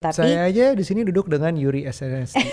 Tapi 0.00 0.16
Saya 0.16 0.48
aja 0.48 0.72
di 0.72 0.80
sini 0.80 1.04
duduk 1.04 1.28
dengan 1.28 1.52
Yuri 1.52 1.84
SNSD. 1.84 2.32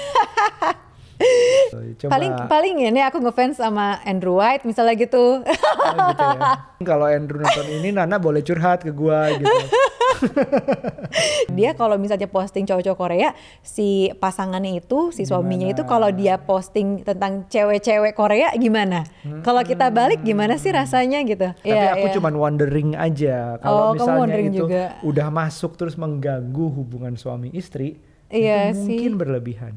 Coba 1.97 2.19
paling 2.19 2.33
paling 2.51 2.75
ini 2.91 2.99
aku 2.99 3.23
ngefans 3.23 3.63
sama 3.63 4.03
Andrew 4.03 4.35
White 4.35 4.67
misalnya 4.67 4.99
gitu. 4.99 5.39
Oh, 5.47 5.95
gitu 6.11 6.23
ya. 6.27 6.59
Kalau 6.83 7.07
Andrew 7.07 7.39
nonton 7.39 7.63
ini 7.71 7.95
Nana 7.95 8.19
boleh 8.19 8.43
curhat 8.43 8.83
ke 8.83 8.91
gua 8.91 9.31
gitu. 9.31 9.47
dia 11.57 11.73
kalau 11.73 11.95
misalnya 11.95 12.27
posting 12.27 12.63
cowok-cowok 12.63 12.97
Korea, 12.97 13.29
si 13.59 13.87
pasangannya 14.13 14.77
itu, 14.77 15.09
si 15.09 15.23
suaminya 15.23 15.67
itu 15.67 15.83
kalau 15.83 16.09
dia 16.09 16.37
posting 16.37 17.01
tentang 17.01 17.45
cewek-cewek 17.47 18.13
Korea 18.13 18.51
gimana? 18.53 19.03
Kalau 19.41 19.61
kita 19.61 19.89
balik 19.89 20.21
gimana 20.21 20.55
sih 20.55 20.69
rasanya 20.69 21.21
gitu? 21.23 21.47
Hmm. 21.47 21.59
Tapi 21.59 21.69
Iya, 21.69 21.93
aku 21.93 22.07
iya. 22.07 22.15
cuman 22.15 22.33
wondering 22.35 22.89
aja 22.93 23.35
Oh, 23.57 23.59
kalau 23.59 23.77
kamu 23.77 23.93
misalnya 23.93 24.19
wondering 24.19 24.47
itu 24.47 24.59
juga. 24.59 24.83
udah 25.01 25.27
masuk 25.29 25.71
terus 25.75 25.95
mengganggu 25.95 26.65
hubungan 26.71 27.13
suami 27.13 27.49
istri, 27.51 27.97
Iya 28.27 28.71
itu 28.71 28.83
sih. 28.83 28.97
mungkin 28.97 29.13
berlebihan. 29.15 29.73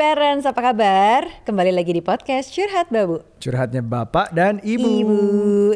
Parents, 0.00 0.48
apa 0.48 0.72
kabar? 0.72 1.28
Kembali 1.44 1.76
lagi 1.76 1.92
di 1.92 2.00
podcast 2.00 2.48
Curhat 2.56 2.88
Babu. 2.88 3.20
Curhatnya 3.36 3.84
bapak 3.84 4.32
dan 4.32 4.56
ibu. 4.64 4.84
Ibu, 4.84 5.20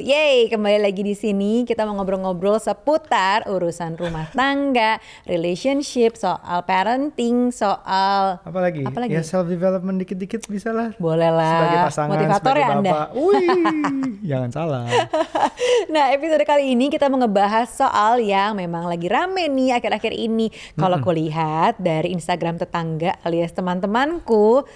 yeay 0.01 0.49
kembali 0.53 0.85
lagi 0.85 1.01
di 1.01 1.17
sini 1.17 1.65
kita 1.69 1.85
mau 1.85 1.97
ngobrol-ngobrol 1.97 2.61
seputar 2.61 3.45
urusan 3.49 3.97
rumah 3.97 4.29
tangga, 4.33 5.01
relationship, 5.29 6.17
soal 6.17 6.65
parenting, 6.65 7.53
soal 7.53 8.41
Apalagi? 8.45 8.85
Apalagi? 8.89 9.13
Ya 9.13 9.21
self 9.25 9.49
development 9.49 10.01
dikit-dikit 10.01 10.49
bisa 10.49 10.73
lah. 10.73 10.97
boleh 10.97 11.29
lah 11.29 11.53
Sebagai 11.57 11.79
pasangan, 11.89 12.13
motivator 12.17 12.41
sebagai 12.53 12.65
ya 12.65 12.69
Anda. 12.73 12.93
bapak. 12.93 13.09
Wih, 13.17 13.49
jangan 14.33 14.51
salah. 14.53 14.85
nah 15.93 16.05
episode 16.13 16.45
kali 16.49 16.73
ini 16.73 16.89
kita 16.93 17.13
mau 17.13 17.21
ngebahas 17.21 17.69
soal 17.69 18.21
yang 18.25 18.57
memang 18.57 18.89
lagi 18.89 19.09
rame 19.09 19.53
nih 19.53 19.77
akhir-akhir 19.77 20.13
ini. 20.17 20.49
Kalau 20.77 20.97
aku 21.01 21.13
lihat 21.13 21.77
dari 21.81 22.13
Instagram 22.13 22.61
tetangga 22.61 23.17
alias 23.25 23.57
teman-temanku 24.15 24.67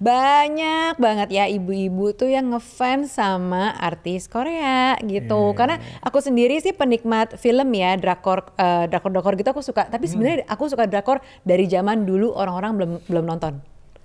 banyak 0.00 0.96
banget 0.96 1.28
ya 1.28 1.44
ibu-ibu 1.44 2.16
tuh 2.16 2.32
yang 2.32 2.56
ngefans 2.56 3.20
sama 3.20 3.76
artis 3.76 4.26
Korea 4.26 4.96
gitu. 5.04 5.52
Iya. 5.52 5.56
Karena 5.56 5.76
aku 6.00 6.24
sendiri 6.24 6.56
sih 6.64 6.72
penikmat 6.72 7.36
film 7.36 7.68
ya 7.76 7.94
drakor 8.00 8.48
eh, 8.56 8.88
drakor-drakor 8.88 9.36
gitu 9.36 9.52
aku 9.52 9.62
suka. 9.62 9.86
Tapi 9.86 10.08
sebenarnya 10.08 10.48
aku 10.48 10.72
suka 10.72 10.88
drakor 10.88 11.20
dari 11.44 11.68
zaman 11.68 12.08
dulu 12.08 12.32
orang-orang 12.32 12.72
belum 12.80 12.90
belum 13.06 13.24
nonton. 13.28 13.52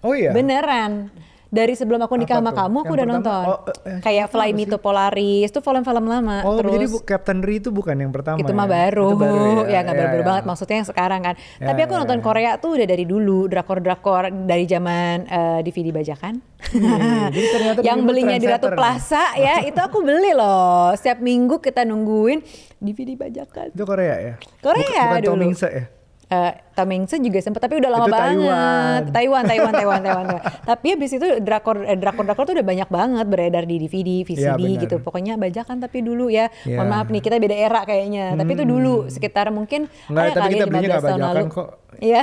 Oh 0.03 0.11
iya. 0.11 0.35
Beneran. 0.35 1.09
Dari 1.55 1.71
sebelum 1.71 1.99
aku 1.99 2.15
nikah 2.15 2.37
sama 2.37 2.51
kamu 2.51 2.77
aku 2.77 2.85
Yang 2.85 2.91
udah 2.91 3.05
pertama, 3.07 3.15
nonton. 3.15 3.45
oh, 3.47 3.59
eh, 3.87 3.99
Kayak 4.03 4.23
apa 4.25 4.33
Fly? 4.35 4.49
Me 4.51 4.63
to 4.65 4.77
Polaris 4.77 5.47
itu 5.47 5.59
film-film 5.59 6.05
lama. 6.05 6.37
Oh, 6.43 6.59
Terus 6.59 6.71
jadi 6.73 6.85
Captain 7.01 7.39
Ri 7.39 7.55
itu 7.57 7.71
bukan 7.71 7.95
yang 7.95 8.11
pertama 8.11 8.37
itu 8.37 8.51
mah 8.51 8.67
ya? 8.67 8.71
baru, 8.75 9.07
Itu 9.07 9.17
baru 9.17 9.39
ya 9.65 9.79
nggak 9.79 9.95
Ya, 9.95 9.99
baru-baru 10.01 10.19
ya. 10.19 10.27
banget 10.27 10.43
maksudnya 10.43 10.75
yang 10.75 10.87
sekarang 10.87 11.21
kan. 11.21 11.35
Ya, 11.55 11.65
Tapi 11.65 11.79
aku 11.81 11.93
ya, 11.93 11.97
nonton 11.97 12.19
ya. 12.19 12.23
Korea 12.23 12.51
tuh 12.57 12.69
udah 12.75 12.85
dari 12.85 13.05
dulu 13.05 13.39
drakor-drakor 13.47 14.23
dari 14.43 14.65
zaman 14.65 15.15
eh, 15.23 15.59
DVD 15.63 15.87
bajakan. 15.89 16.33
Iya, 16.65 16.97
jadi 17.29 17.47
ternyata 17.47 17.79
yang 17.81 17.99
belinya 18.03 18.35
di 18.35 18.47
Ratu. 18.47 18.67
Plaza 18.67 19.31
ya 19.33 19.61
itu 19.69 19.77
aku 19.77 20.01
beli 20.01 20.33
loh. 20.33 20.91
Setiap 20.91 21.17
minggu 21.17 21.57
kita 21.57 21.81
nungguin 21.81 22.43
DVD 22.75 23.15
bajakan. 23.15 23.71
Itu 23.71 23.85
Korea 23.85 24.15
ya? 24.17 24.33
Korea 24.59 24.83
Bukan, 24.83 25.07
bukan 25.07 25.21
Tom 25.23 25.39
dulu. 25.39 25.55
Ya? 25.55 25.85
Eh, 26.25 26.51
Tom 26.73 26.89
Hanks 26.89 27.13
juga 27.21 27.37
sempet 27.37 27.61
tapi 27.61 27.77
udah 27.77 27.87
lama 27.93 28.09
Itu 28.09 28.13
banget. 28.17 28.33
Taiwan. 28.33 29.01
Taiwan, 29.13 29.43
Taiwan, 29.45 29.73
Taiwan, 29.77 29.99
Taiwan. 30.01 30.25
Taiwan. 30.25 30.43
tapi 30.73 30.87
habis 30.97 31.11
itu 31.13 31.27
drakor 31.37 31.85
eh, 31.85 31.93
drakor 31.93 32.25
drakor 32.25 32.43
tuh 32.49 32.57
udah 32.57 32.65
banyak 32.65 32.89
banget 32.89 33.25
beredar 33.29 33.63
di 33.63 33.77
DVD, 33.77 34.25
VCD 34.25 34.57
benar. 34.57 34.81
gitu. 34.89 34.95
Pokoknya 35.05 35.37
bajakan 35.37 35.77
tapi 35.77 36.01
dulu 36.01 36.33
ya. 36.33 36.49
Iya. 36.65 36.81
Mohon 36.81 36.89
maaf 36.89 37.07
nih 37.13 37.21
kita 37.21 37.37
beda 37.37 37.55
era 37.55 37.81
kayaknya. 37.85 38.33
Tapi 38.33 38.51
itu 38.51 38.65
dulu 38.65 39.05
sekitar 39.05 39.53
mungkin 39.53 39.85
Enggak, 40.09 40.23
ada 40.23 40.33
tapi 40.33 40.41
kali 40.41 40.53
kita 40.57 40.65
belinya 40.65 40.89
15 40.89 40.89
nggak 40.89 41.03
tahun 41.05 41.19
bajakan 41.21 41.37
lalu. 41.37 41.45
kok. 41.53 41.69
Iya. 42.01 42.21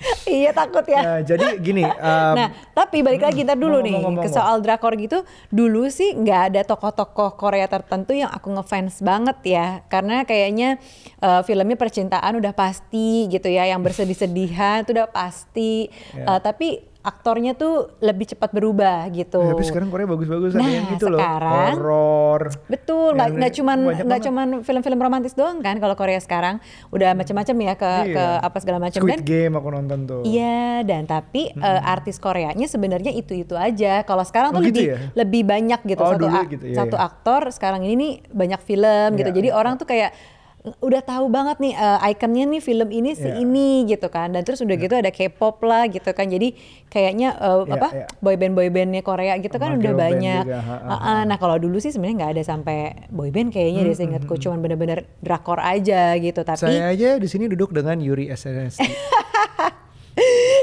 iya 0.40 0.50
takut 0.50 0.84
ya. 0.88 1.00
Nah, 1.00 1.20
jadi 1.20 1.60
gini, 1.60 1.84
um, 1.84 2.34
Nah, 2.40 2.48
tapi 2.72 3.04
balik 3.04 3.22
lagi 3.24 3.44
ntar 3.44 3.56
dulu 3.60 3.80
ngomong, 3.80 3.86
nih 3.86 3.96
ngomong, 4.00 4.24
ke 4.24 4.28
soal 4.32 4.60
drakor 4.64 4.96
gitu. 4.96 5.22
Dulu 5.52 5.88
sih 5.92 6.16
nggak 6.16 6.40
ada 6.52 6.60
tokoh-tokoh 6.64 7.36
Korea 7.36 7.68
tertentu 7.68 8.16
yang 8.16 8.32
aku 8.32 8.48
ngefans 8.52 9.04
banget 9.04 9.38
ya, 9.44 9.66
karena 9.92 10.24
kayaknya 10.24 10.80
eh, 11.20 11.40
filmnya 11.44 11.76
percintaan 11.76 12.40
udah 12.40 12.52
pasti 12.56 13.28
gitu 13.28 13.48
ya, 13.48 13.68
yang 13.68 13.80
bersedih-sedihan 13.84 14.84
itu 14.84 14.96
udah 14.96 15.08
pasti. 15.08 15.88
Ya. 16.16 16.36
Eh, 16.36 16.40
tapi 16.40 16.89
aktornya 17.00 17.52
tuh 17.52 17.96
lebih 17.98 18.28
cepat 18.28 18.50
berubah 18.50 19.08
gitu. 19.08 19.40
tapi 19.40 19.64
sekarang 19.64 19.88
Korea 19.88 20.04
bagus-bagus 20.06 20.52
ada 20.52 20.60
Nah, 20.60 20.68
yang 20.70 20.86
gitu 20.90 21.06
loh. 21.08 21.16
sekarang- 21.16 21.72
Horor. 21.72 22.42
Betul, 22.66 23.08
nggak 23.14 23.28
nggak 23.32 23.52
cuman 23.54 23.78
nggak 24.00 24.20
cuman 24.20 24.48
film-film 24.60 24.98
romantis 24.98 25.32
doang 25.32 25.58
kan 25.58 25.76
kalau 25.76 25.94
Korea 25.94 26.18
sekarang 26.18 26.60
udah 26.90 27.10
macam-macam 27.14 27.56
ya 27.58 27.74
ke 27.74 27.92
Iya. 28.02 28.12
ke 28.12 28.24
apa 28.42 28.56
segala 28.58 28.78
macam 28.78 29.00
Squid 29.00 29.16
dan 29.16 29.24
Game 29.24 29.54
aku 29.54 29.68
nonton 29.70 29.98
tuh. 30.04 30.20
Iya, 30.22 30.60
dan 30.82 31.02
tapi 31.04 31.48
eh, 31.50 31.80
artis 31.82 32.16
Koreanya 32.16 32.66
sebenarnya 32.66 33.10
itu-itu 33.10 33.54
aja. 33.54 34.02
Kalau 34.02 34.22
sekarang 34.22 34.52
Oh, 34.52 34.60
tuh 34.60 34.68
gitu 34.68 34.76
lebih 34.76 34.86
ya? 34.86 34.98
lebih 35.16 35.42
banyak 35.42 35.80
gitu 35.82 36.00
Oh, 36.00 36.12
satu 36.12 36.20
dulu 36.22 36.38
gitu, 36.48 36.64
iya, 36.66 36.76
satu 36.76 36.96
iya. 36.96 37.06
aktor 37.06 37.42
sekarang 37.48 37.80
ini 37.82 37.94
nih 37.94 38.12
banyak 38.28 38.60
film 38.60 39.10
gitu. 39.14 39.28
Iya, 39.28 39.36
Jadi 39.36 39.48
iya, 39.48 39.56
orang 39.56 39.74
tuh 39.74 39.84
kayak 39.84 40.12
udah 40.60 41.00
tahu 41.00 41.32
banget 41.32 41.56
nih 41.56 41.72
eh, 41.72 42.10
ikonnya 42.12 42.44
nih 42.44 42.60
film 42.60 42.88
ini 42.92 43.16
si 43.16 43.24
Iya. 43.24 43.40
ini 43.40 43.88
gitu 43.88 44.12
kan. 44.12 44.28
Dan 44.28 44.44
terus 44.44 44.60
udah 44.60 44.76
gitu 44.76 44.92
ada 44.92 45.08
K-pop 45.08 45.56
lah 45.64 45.88
gitu 45.88 46.12
kan. 46.12 46.28
Jadi 46.28 46.52
kayaknya 46.86 47.32
eh, 47.32 47.60
Iya, 47.64 47.74
apa 47.80 47.88
iya. 47.96 48.06
boyband 48.20 48.52
boybandnya 48.52 49.00
Korea 49.00 49.40
gitu 49.40 49.56
kan 49.56 49.80
udah 49.80 49.92
banyak. 49.96 50.44
juga, 50.44 50.60
ha, 50.60 50.76
ha, 50.84 50.96
ah. 51.00 51.22
Nah 51.24 51.40
kalau 51.40 51.56
dulu 51.56 51.80
sih 51.80 51.88
sebenarnya 51.88 52.16
nggak 52.24 52.32
ada 52.36 52.44
sampai 52.44 52.78
boyband 53.08 53.50
kayaknya 53.50 53.88
deh 53.88 53.96
seingatku. 53.96 54.36
Cuman 54.36 54.60
bener-bener 54.60 55.08
drakor 55.24 55.58
aja 55.58 56.12
gitu. 56.20 56.44
Tapi 56.44 56.60
Saya 56.60 56.92
aja 56.92 57.16
di 57.16 57.28
sini 57.28 57.48
duduk 57.48 57.72
dengan 57.72 57.96
Yuri 57.96 58.28
SNSD. 58.28 58.84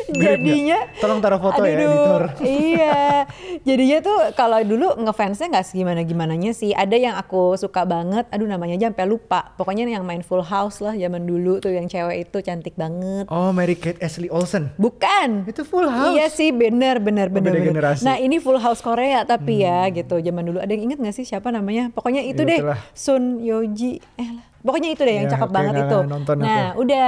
Nggak? 0.08 0.40
jadinya 0.40 0.80
Tolong 0.98 1.20
taruh 1.20 1.38
foto 1.38 1.62
ya, 1.62 1.74
Aduh, 1.74 1.84
editor. 1.84 2.22
iya 2.64 3.26
jadinya 3.62 3.98
tuh 4.00 4.18
kalau 4.34 4.60
dulu 4.62 4.96
ngefansnya 4.98 5.50
nggak 5.50 5.66
segimana 5.66 6.02
gimananya 6.02 6.52
sih 6.52 6.72
ada 6.72 6.94
yang 6.94 7.14
aku 7.14 7.56
suka 7.56 7.84
banget 7.84 8.24
aduh 8.30 8.46
namanya 8.46 8.76
aja 8.76 8.88
sampai 8.88 9.04
lupa 9.06 9.52
pokoknya 9.54 9.84
yang 9.86 10.04
main 10.04 10.22
Full 10.22 10.44
House 10.44 10.80
lah 10.80 10.94
zaman 10.94 11.24
dulu 11.24 11.60
tuh 11.60 11.72
yang 11.72 11.86
cewek 11.86 12.24
itu 12.24 12.38
cantik 12.40 12.74
banget 12.74 13.28
Oh, 13.28 13.52
Mary 13.52 13.76
Kate 13.76 14.00
Ashley 14.00 14.28
Olsen. 14.28 14.72
bukan 14.78 15.44
Itu 15.44 15.64
Full 15.64 15.86
House. 15.86 16.14
Iya 16.14 16.26
sih 16.30 16.50
bener 16.50 16.98
bener 16.98 17.28
Oh, 17.28 17.34
bener, 17.34 17.52
bener. 17.54 17.68
generasi. 17.68 18.02
Hmm. 18.02 18.08
Nah 18.08 18.18
ini 18.18 18.38
Full 18.38 18.58
House 18.58 18.80
Korea 18.80 19.24
tapi 19.24 19.60
ya 19.60 19.88
gitu 19.90 20.18
zaman 20.18 20.44
dulu 20.46 20.58
ada 20.58 20.70
yang 20.70 20.86
inget 20.86 21.00
gak 21.02 21.14
sih 21.14 21.26
siapa 21.26 21.50
namanya 21.50 21.90
pokoknya 21.90 22.22
itu 22.22 22.40
Ya, 22.40 22.64
deh. 22.64 22.80
Sun 22.94 23.40
Yoji 23.40 24.00
eh 24.16 24.30
lah 24.34 24.46
pokoknya 24.68 24.90
itu 24.92 25.02
deh 25.02 25.16
yang 25.16 25.26
Ya, 25.26 25.34
cakep 25.34 25.46
oke, 25.46 25.56
banget 25.56 25.74
nggak- 25.74 25.88
itu. 25.88 25.98
nggak 25.98 26.12
nonton 26.12 26.36
nah 26.38 26.62
aku. 26.68 26.80
udah 26.84 27.08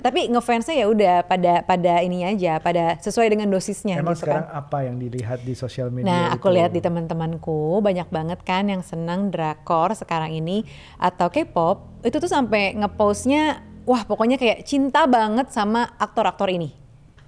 tapi 0.00 0.20
ngefansnya 0.28 0.74
ya 0.76 0.86
udah 0.86 1.14
pada 1.22 1.52
pada 1.60 1.94
ini 1.98 2.18
aja 2.22 2.56
pada 2.56 2.94
sesuai 2.96 3.28
dengan 3.28 3.48
dosisnya 3.48 3.98
Emang 3.98 4.14
gitu 4.14 4.24
sekarang 4.24 4.46
kan. 4.46 4.56
apa 4.56 4.78
yang 4.80 4.96
dilihat 4.96 5.38
di 5.40 5.52
sosial 5.52 5.90
media 5.90 6.06
Nah, 6.06 6.26
aku 6.32 6.46
itu? 6.46 6.56
lihat 6.56 6.70
di 6.70 6.80
teman-temanku 6.80 7.50
banyak 7.80 8.08
banget 8.08 8.40
kan 8.40 8.64
yang 8.64 8.80
senang 8.80 9.28
drakor 9.28 9.92
sekarang 9.92 10.32
ini 10.32 10.62
atau 10.96 11.28
K-pop 11.28 11.76
itu 12.00 12.16
tuh 12.16 12.26
sampai 12.26 12.72
ngepostnya 12.74 13.58
wah 13.82 14.02
pokoknya 14.02 14.36
kayak 14.36 14.62
cinta 14.62 15.04
banget 15.04 15.50
sama 15.50 15.92
aktor-aktor 15.94 16.48
ini 16.48 16.79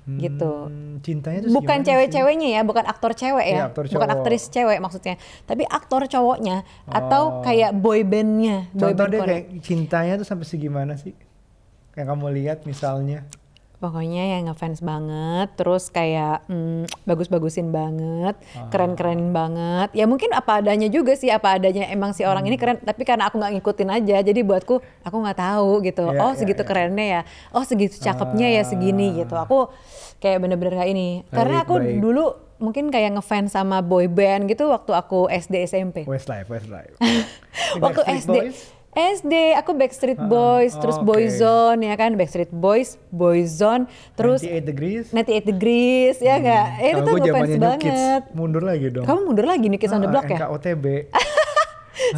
gitu. 0.05 0.67
Hmm, 0.67 0.99
cintanya 0.99 1.39
tuh 1.41 1.51
Bukan 1.53 1.79
cewek-ceweknya 1.83 2.49
ya, 2.51 2.61
bukan 2.63 2.85
aktor 2.85 3.15
cewek 3.15 3.47
ya, 3.47 3.55
Iya, 3.55 3.65
aktor 3.71 3.85
bukan 3.87 4.11
aktris 4.11 4.51
cewek 4.51 4.79
maksudnya, 4.79 5.15
tapi 5.45 5.63
aktor 5.63 6.07
cowoknya 6.07 6.67
atau 6.87 7.39
Oh. 7.39 7.43
kayak 7.43 7.71
boy 7.73 8.03
bandnya, 8.03 8.67
boy 8.71 8.91
Contoh 8.91 8.99
band 8.99 9.13
deh 9.15 9.21
Korea. 9.21 9.31
kayak 9.33 9.45
cintanya 9.63 10.13
tuh 10.17 10.27
sampai 10.27 10.43
segimana 10.43 10.99
sih? 10.99 11.15
Yang 11.95 12.07
kamu 12.09 12.27
lihat 12.35 12.59
misalnya. 12.65 13.29
Pokoknya 13.83 14.39
yang 14.39 14.47
ngefans 14.47 14.79
banget, 14.79 15.59
terus 15.59 15.91
kayak 15.91 16.47
mm, 16.47 16.87
bagus-bagusin 17.03 17.75
banget, 17.75 18.39
keren-keren 18.71 19.35
banget. 19.35 19.91
Ya 19.91 20.07
mungkin 20.07 20.31
apa 20.31 20.63
adanya 20.63 20.87
juga 20.87 21.19
sih, 21.19 21.27
apa 21.29 21.59
adanya 21.59 21.91
emang 21.91 22.15
si 22.15 22.23
orang 22.23 22.47
ini 22.47 22.55
Hmm. 22.55 22.63
keren. 22.63 22.77
Tapi 22.79 23.03
karena 23.03 23.27
aku 23.27 23.43
nggak 23.43 23.59
ngikutin 23.59 23.91
aja, 23.91 24.17
jadi 24.23 24.41
buatku 24.41 24.79
aku 25.03 25.17
nggak 25.19 25.35
tahu 25.35 25.83
gitu. 25.83 26.07
Iya, 26.07 26.23
oh 26.23 26.31
iya, 26.31 26.39
segitu 26.39 26.63
iya. 26.63 26.69
kerennya 26.71 27.07
ya, 27.11 27.21
oh 27.51 27.65
segitu 27.67 27.99
cakepnya 27.99 28.55
ya 28.55 28.63
segini 28.63 29.19
gitu. 29.19 29.35
Aku 29.35 29.67
kayak 30.17 30.39
bener-bener 30.39 30.79
kayak 30.79 30.91
ini. 30.95 31.09
Karena 31.29 31.61
Baik, 31.61 31.67
aku 31.67 31.75
baik. 31.83 31.99
dulu 31.99 32.25
mungkin 32.63 32.95
kayak 32.95 33.19
ngefans 33.19 33.51
sama 33.51 33.83
boy 33.83 34.07
band 34.07 34.47
gitu 34.47 34.71
waktu 34.71 34.95
aku 34.95 35.27
SD 35.27 35.67
SMP. 35.67 36.07
Westlife, 36.07 36.47
Westlife. 36.47 36.95
Waktu 37.83 38.01
SD. 38.23 38.31
Boys? 38.31 38.59
SD 38.93 39.57
aku 39.57 39.73
Backstreet 39.73 40.21
Boys, 40.21 40.77
terus 40.77 40.97
oke. 40.97 41.09
Boyzone 41.09 41.81
ya 41.83 41.97
kan, 41.97 42.13
Backstreet 42.13 42.53
Boys, 42.53 43.01
Boyzone, 43.09 43.89
terus 44.13 44.45
98 44.45 44.69
degrees. 44.69 45.05
98 45.09 45.49
Degrees 45.49 46.17
ya 46.21 46.37
nggak? 46.37 46.67
Eh, 46.77 46.91
itu 46.91 47.01
tuh 47.01 47.13
gue 47.15 47.25
zamannya 47.25 47.57
New 47.57 47.73
Kids, 47.79 47.89
banget. 47.89 48.23
mundur 48.33 48.63
lagi 48.63 48.87
dong. 48.89 49.05
Kamu 49.05 49.21
mundur 49.25 49.47
lagi 49.47 49.67
nih 49.67 49.81
Kids 49.81 49.91
on 49.91 50.01
the 50.01 50.07
Ah, 50.07 50.13
Block 50.13 50.29
ya? 50.29 50.39
NKOTB. 50.39 50.85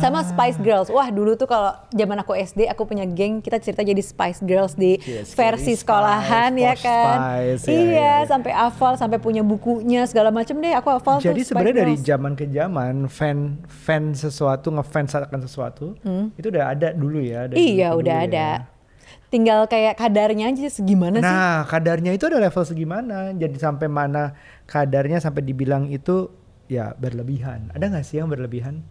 sama 0.01 0.25
Spice 0.25 0.59
Girls. 0.59 0.89
Wah 0.89 1.09
dulu 1.11 1.35
tuh 1.35 1.47
kalau 1.47 1.75
zaman 1.91 2.17
aku 2.21 2.33
SD 2.35 2.67
aku 2.71 2.87
punya 2.87 3.05
geng 3.07 3.39
kita 3.39 3.59
cerita 3.59 3.83
jadi 3.83 4.01
Spice 4.01 4.41
Girls 4.43 4.75
di 4.75 4.97
Yes, 5.03 5.35
versi 5.35 5.75
jadi 5.75 5.81
sekolahan 5.81 6.51
Spice, 6.55 6.65
ya 6.65 6.75
kan. 6.79 7.17
Spice, 7.19 7.65
ya, 7.67 7.73
iya 7.75 7.91
ya, 7.93 8.15
ya. 8.23 8.29
sampai 8.31 8.53
hafal 8.55 8.93
sampai 8.97 9.19
punya 9.19 9.43
bukunya 9.43 10.07
segala 10.07 10.31
macam 10.31 10.59
deh 10.59 10.73
aku 10.75 10.89
hafal 10.91 11.19
Jadi 11.19 11.43
Spice 11.43 11.49
sebenarnya 11.53 11.77
dari 11.85 11.95
zaman 11.99 12.33
ke 12.35 12.47
zaman 12.49 12.95
fan 13.11 13.63
fan 13.67 14.15
sesuatu 14.15 14.71
ngefans 14.75 15.15
akan 15.15 15.41
sesuatu 15.43 15.95
itu 16.35 16.47
udah 16.51 16.75
ada 16.75 16.91
dulu 16.95 17.23
ya. 17.23 17.47
dari 17.47 17.59
Hmm. 17.59 17.71
Iya 17.75 17.89
dulu 17.93 18.01
udah 18.05 18.17
ya. 18.17 18.27
ada. 18.29 18.49
Tinggal 19.31 19.67
kayak 19.67 19.99
kadarnya 19.99 20.47
aja 20.47 20.71
segimana 20.71 21.19
sih. 21.19 21.27
Nah 21.27 21.67
kadarnya 21.67 22.15
itu 22.15 22.23
ada 22.31 22.39
level 22.39 22.63
segimana? 22.63 23.35
Jadi 23.35 23.59
sampai 23.59 23.91
mana 23.91 24.39
kadarnya 24.71 25.19
sampai 25.19 25.43
dibilang 25.43 25.91
itu 25.91 26.31
ya 26.71 26.95
berlebihan. 26.95 27.75
Ada 27.75 27.91
nggak 27.91 28.05
sih 28.07 28.23
yang 28.23 28.31
berlebihan? 28.31 28.87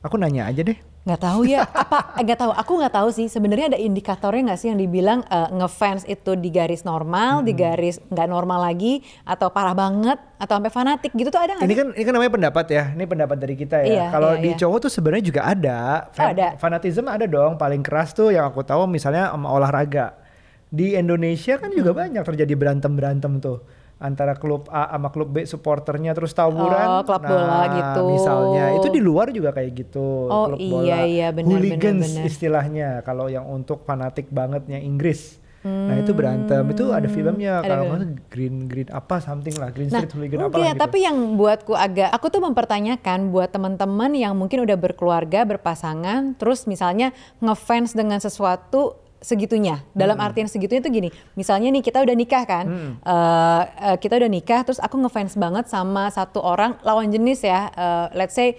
Aku 0.00 0.16
nanya 0.16 0.46
aja 0.46 0.62
deh. 0.62 0.76
nggak 1.06 1.22
tahu 1.22 1.46
ya 1.46 1.62
apa 1.62 2.18
nggak 2.26 2.34
tahu 2.34 2.50
aku 2.50 2.72
nggak 2.82 2.90
tahu 2.90 3.08
sih 3.08 3.26
sebenarnya 3.26 3.70
ada 3.70 3.78
indikatornya 3.78 4.42
nggak 4.42 4.58
sih 4.58 4.68
yang 4.68 4.76
dibilang 4.76 5.22
eh, 5.22 5.48
ngefans 5.54 6.02
itu 6.04 6.34
di 6.34 6.50
garis 6.50 6.82
normal 6.82 7.46
di 7.46 7.54
Hmm. 7.54 7.62
garis 7.62 8.02
nggak 8.04 8.26
normal 8.26 8.58
lagi 8.60 8.98
atau 9.22 9.46
parah 9.48 9.70
banget 9.70 10.18
atau 10.34 10.58
sampai 10.58 10.66
fanatik 10.68 11.14
gitu 11.14 11.30
tuh 11.30 11.38
ada 11.38 11.54
nggak 11.54 11.62
Ini 11.62 11.70
sih? 11.70 11.78
kan 11.78 11.86
ini 11.94 12.02
kan 12.02 12.12
namanya 12.12 12.32
pendapat 12.34 12.66
ya. 12.68 12.84
Ini 12.90 13.04
pendapat 13.06 13.36
dari 13.38 13.54
kita 13.54 13.76
ya. 13.80 13.86
Iya, 13.86 14.06
Kalau 14.10 14.30
iya, 14.34 14.42
di 14.42 14.50
iya. 14.50 14.58
cowok 14.58 14.78
tuh 14.82 14.90
sebenarnya 14.90 15.24
juga 15.24 15.40
ada. 15.46 15.78
Oh, 16.10 16.26
ada. 16.26 16.46
Fanatisme 16.58 17.06
ada 17.06 17.26
dong. 17.26 17.54
Paling 17.54 17.80
keras 17.80 18.10
tuh 18.10 18.34
yang 18.34 18.44
aku 18.44 18.60
tahu 18.60 18.84
misalnya 18.86 19.30
sama 19.30 19.46
olahraga. 19.48 20.18
Di 20.66 20.98
Indonesia 20.98 21.54
kan 21.54 21.70
juga 21.70 21.94
Hmm. 21.94 22.00
banyak 22.02 22.22
terjadi 22.26 22.54
berantem-berantem 22.58 23.38
tuh 23.38 23.62
antara 23.96 24.36
klub 24.36 24.68
A 24.68 24.92
sama 24.92 25.08
klub 25.08 25.32
B 25.32 25.48
supporternya 25.48 26.12
terus 26.12 26.36
tawuran. 26.36 27.00
Oh, 27.00 27.02
klub 27.04 27.24
bola 27.24 27.60
gitu. 27.72 28.00
Misalnya 28.12 28.64
itu 28.76 28.88
di 28.92 29.00
luar 29.00 29.32
juga 29.32 29.56
kayak 29.56 29.70
gitu. 29.72 30.28
Oh, 30.28 30.52
klub 30.52 30.60
iya, 30.60 30.70
bola. 30.72 30.98
iya, 31.08 31.28
benar, 31.32 31.50
Hooligans 31.56 32.04
benar, 32.04 32.12
benar. 32.12 32.24
istilahnya 32.28 32.88
kalau 33.02 33.26
yang 33.32 33.48
untuk 33.48 33.88
fanatik 33.88 34.28
bangetnya 34.28 34.76
Inggris. 34.76 35.40
Nah 35.66 35.98
itu 35.98 36.14
berantem 36.14 36.62
itu 36.70 36.94
ada 36.94 37.10
filmnya 37.10 37.58
Hmm. 37.58 37.66
Ada 37.66 37.70
kalau 37.74 37.84
nggak 37.90 38.30
green 38.30 38.70
green 38.70 38.86
apa 38.86 39.18
something 39.18 39.50
lah 39.58 39.74
green 39.74 39.90
Nah, 39.90 39.98
street 39.98 40.14
hooligan 40.14 40.38
apa 40.46 40.62
gitu. 40.62 40.78
tapi 40.78 40.98
yang 41.02 41.34
buatku 41.34 41.74
agak, 41.74 42.06
aku 42.14 42.30
tuh 42.30 42.38
mempertanyakan 42.38 43.34
buat 43.34 43.50
teman-teman 43.50 44.14
yang 44.14 44.38
mungkin 44.38 44.62
udah 44.62 44.78
berkeluarga, 44.78 45.42
berpasangan, 45.42 46.38
terus 46.38 46.70
misalnya 46.70 47.10
ngefans 47.42 47.98
dengan 47.98 48.22
sesuatu 48.22 48.94
segitunya. 49.26 49.82
Dalam 49.90 50.14
Hmm. 50.14 50.26
artian 50.30 50.46
segitunya 50.46 50.78
tuh 50.78 50.94
gini, 50.94 51.10
misalnya 51.34 51.66
nih 51.74 51.82
kita 51.82 51.98
udah 51.98 52.14
nikah 52.14 52.46
kan, 52.46 52.64
eh, 53.02 53.62
eh, 53.90 53.96
kita 53.98 54.22
udah 54.22 54.30
nikah, 54.30 54.62
terus 54.62 54.78
aku 54.78 55.02
ngefans 55.02 55.34
banget 55.34 55.66
sama 55.66 56.06
satu 56.14 56.38
orang 56.38 56.78
lawan 56.86 57.10
jenis 57.10 57.42
ya, 57.42 57.74
eh, 57.74 58.06
let's 58.14 58.38
say 58.38 58.54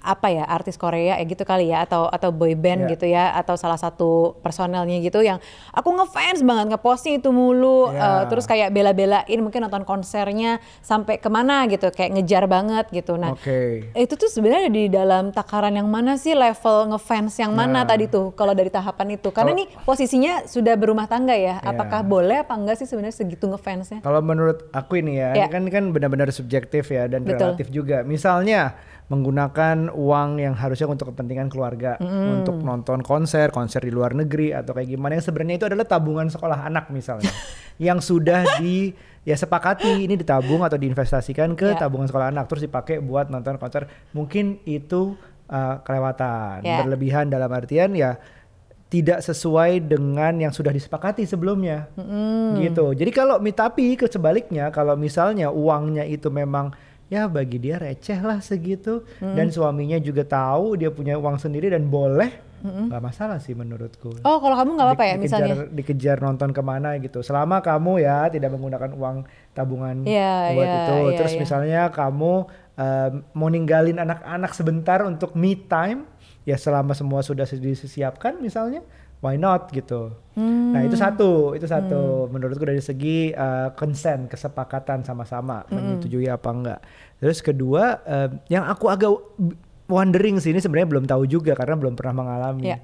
apa 0.00 0.28
ya 0.28 0.44
artis 0.44 0.74
Korea 0.74 1.16
ya 1.16 1.24
gitu 1.24 1.44
kali 1.44 1.68
ya 1.68 1.84
atau 1.84 2.08
atau 2.08 2.28
boy 2.28 2.52
band 2.52 2.80
Ya. 2.80 2.88
gitu 2.90 3.04
ya 3.04 3.24
atau 3.32 3.54
salah 3.54 3.76
satu 3.76 4.32
personelnya 4.40 4.96
gitu 4.98 5.20
yang 5.20 5.36
aku 5.70 5.92
ngefans 5.92 6.40
banget 6.40 6.66
ngeposting 6.68 7.14
itu 7.16 7.28
mulu 7.28 7.92
Ya. 7.92 8.22
eh, 8.22 8.22
terus 8.26 8.44
kayak 8.44 8.70
bela-belain 8.70 9.38
mungkin 9.38 9.60
nonton 9.60 9.84
konsernya 9.84 10.56
sampai 10.80 11.16
ke 11.16 11.28
mana 11.28 11.64
gitu 11.66 11.88
kayak 11.88 12.16
ngejar 12.16 12.44
banget 12.44 12.88
gitu 12.90 13.14
nah 13.14 13.32
Oke. 13.32 13.92
itu 13.92 14.14
tuh 14.14 14.26
sebenarnya 14.26 14.68
di 14.68 14.88
dalam 14.88 15.30
takaran 15.30 15.72
yang 15.72 15.86
mana 15.86 16.14
sih 16.14 16.32
level 16.32 16.90
ngefans 16.90 17.36
yang 17.36 17.52
mana 17.52 17.68
Nah. 17.70 17.86
tadi 17.86 18.06
tuh 18.06 18.32
kalau 18.32 18.50
dari 18.50 18.68
tahapan 18.68 19.14
itu 19.14 19.28
karena 19.30 19.52
ini 19.52 19.64
posisinya 19.82 20.44
sudah 20.44 20.74
berumah 20.74 21.04
tangga 21.04 21.32
ya 21.32 21.60
Ya. 21.60 21.66
apakah 21.66 22.00
boleh 22.00 22.40
apa 22.40 22.52
enggak 22.52 22.76
sih 22.76 22.86
sebenarnya 22.86 23.14
segitu 23.14 23.44
ngefansnya 23.44 24.00
Kalau 24.00 24.20
menurut 24.20 24.70
aku 24.70 24.96
ini 24.96 25.16
ya, 25.16 25.34
Ya. 25.34 25.44
ini 25.44 25.50
kan 25.50 25.60
ini 25.60 25.70
kan 25.70 25.84
benar-benar 25.90 26.30
subjektif 26.30 26.88
ya 26.88 27.04
dan 27.04 27.22
Betul. 27.22 27.52
relatif 27.52 27.68
juga. 27.68 28.00
Misalnya 28.02 28.74
menggunakan 29.10 29.90
uang 29.90 30.38
yang 30.38 30.54
harusnya 30.54 30.86
untuk 30.86 31.10
kepentingan 31.10 31.50
keluarga, 31.50 31.98
untuk 32.38 32.62
nonton 32.62 33.02
konser, 33.02 33.50
konser 33.50 33.82
di 33.82 33.90
luar 33.90 34.14
negeri 34.14 34.54
atau 34.54 34.70
kayak 34.70 34.86
gimana. 34.86 35.18
Yang 35.18 35.34
sebenarnya 35.34 35.54
itu 35.58 35.66
adalah 35.66 35.82
tabungan 35.82 36.30
sekolah 36.30 36.70
anak 36.70 36.94
misalnya, 36.94 37.26
yang 37.82 37.98
sudah 37.98 38.62
di 38.62 38.94
ya 39.26 39.34
sepakati 39.34 40.06
ini 40.06 40.14
ditabung 40.14 40.62
atau 40.62 40.78
diinvestasikan 40.78 41.58
ke 41.58 41.74
Ya. 41.74 41.82
tabungan 41.82 42.06
sekolah 42.06 42.30
anak 42.30 42.46
terus 42.46 42.62
dipakai 42.62 43.02
buat 43.02 43.34
nonton 43.34 43.58
konser, 43.58 43.90
mungkin 44.14 44.62
itu 44.62 45.18
uh, 45.50 45.82
kelewatan, 45.82 46.62
Ya. 46.62 46.78
berlebihan 46.78 47.26
dalam 47.26 47.50
artian 47.50 47.90
ya 47.98 48.14
tidak 48.90 49.22
sesuai 49.22 49.86
dengan 49.86 50.34
yang 50.38 50.50
sudah 50.50 50.74
disepakati 50.74 51.22
sebelumnya. 51.22 51.90
Gitu. 52.58 52.94
Jadi 52.94 53.10
kalau 53.10 53.38
tapi 53.50 53.94
ke 53.94 54.10
sebaliknya 54.10 54.70
kalau 54.74 54.98
misalnya 54.98 55.50
uangnya 55.50 56.02
itu 56.02 56.26
memang 56.26 56.74
ya 57.10 57.26
bagi 57.26 57.58
dia 57.58 57.76
receh 57.76 58.16
lah 58.16 58.38
segitu. 58.38 59.02
Dan 59.18 59.50
suaminya 59.50 59.98
juga 59.98 60.22
tahu 60.22 60.78
dia 60.78 60.88
punya 60.88 61.18
uang 61.18 61.36
sendiri 61.36 61.68
dan 61.68 61.90
boleh. 61.90 62.48
Nggak 62.60 63.00
masalah 63.00 63.40
sih 63.40 63.56
menurutku. 63.56 64.20
Oh 64.20 64.36
kalau 64.36 64.52
kamu 64.52 64.76
nggak 64.76 64.88
apa-apa 64.92 65.04
ya 65.04 65.14
Di- 65.16 65.22
misalnya? 65.24 65.54
dikejar, 65.64 65.72
dikejar 65.72 66.16
nonton 66.20 66.52
ke 66.52 66.60
mana 66.60 66.92
gitu. 66.96 67.20
Selama 67.20 67.58
kamu 67.58 68.04
ya 68.04 68.28
tidak 68.28 68.52
menggunakan 68.52 68.92
uang 68.92 69.16
tabungan 69.50 70.04
Iya, 70.04 70.52
buat 70.54 70.64
iya, 70.64 70.76
itu. 70.78 70.94
iya, 70.94 71.16
terus 71.16 71.32
iya. 71.34 71.40
misalnya 71.40 71.80
kamu 71.88 72.32
um, 72.76 73.12
mau 73.32 73.48
ninggalin 73.48 73.96
anak-anak 73.96 74.52
sebentar 74.52 75.00
untuk 75.02 75.32
me 75.34 75.56
time 75.56 76.04
ya 76.44 76.56
selama 76.56 76.92
semua 76.92 77.20
sudah 77.20 77.48
disiapkan 77.48 78.36
misalnya 78.38 78.84
why 79.20 79.36
not 79.36 79.68
gitu. 79.70 80.16
Nah 80.36 80.80
itu 80.80 80.96
satu 80.96 81.52
itu 81.52 81.64
satu. 81.64 82.26
Menurutku 82.26 82.64
dari 82.64 82.80
segi 82.80 83.30
uh, 83.30 83.72
consent 83.72 84.26
kesepakatan 84.26 85.04
sama-sama 85.04 85.64
menyetujui 85.68 86.24
apa 86.26 86.48
enggak. 86.48 86.80
Terus 87.16 87.38
kedua 87.40 88.00
um, 88.02 88.30
yang 88.48 88.64
aku 88.64 88.88
agak 88.88 89.12
wondering 89.86 90.40
sih 90.40 90.50
ini 90.50 90.58
sebenarnya 90.58 90.88
belum 90.88 91.04
tahu 91.04 91.26
juga 91.26 91.52
karena 91.52 91.76
belum 91.76 91.94
pernah 91.94 92.14
mengalami. 92.16 92.72
Iya. 92.72 92.78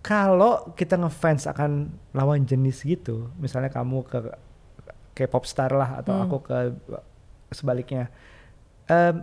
kalau 0.00 0.72
kita 0.72 0.96
ngefans 0.96 1.44
akan 1.44 1.92
lawan 2.12 2.48
jenis 2.48 2.80
gitu, 2.80 3.28
misalnya 3.36 3.68
kamu 3.68 4.00
ke 4.02 4.18
K-pop 5.12 5.44
star 5.44 5.68
lah 5.70 6.00
atau 6.00 6.16
Hmm. 6.16 6.24
aku 6.24 6.36
ke 6.40 6.56
sebaliknya, 7.50 8.08
Em, 8.88 9.20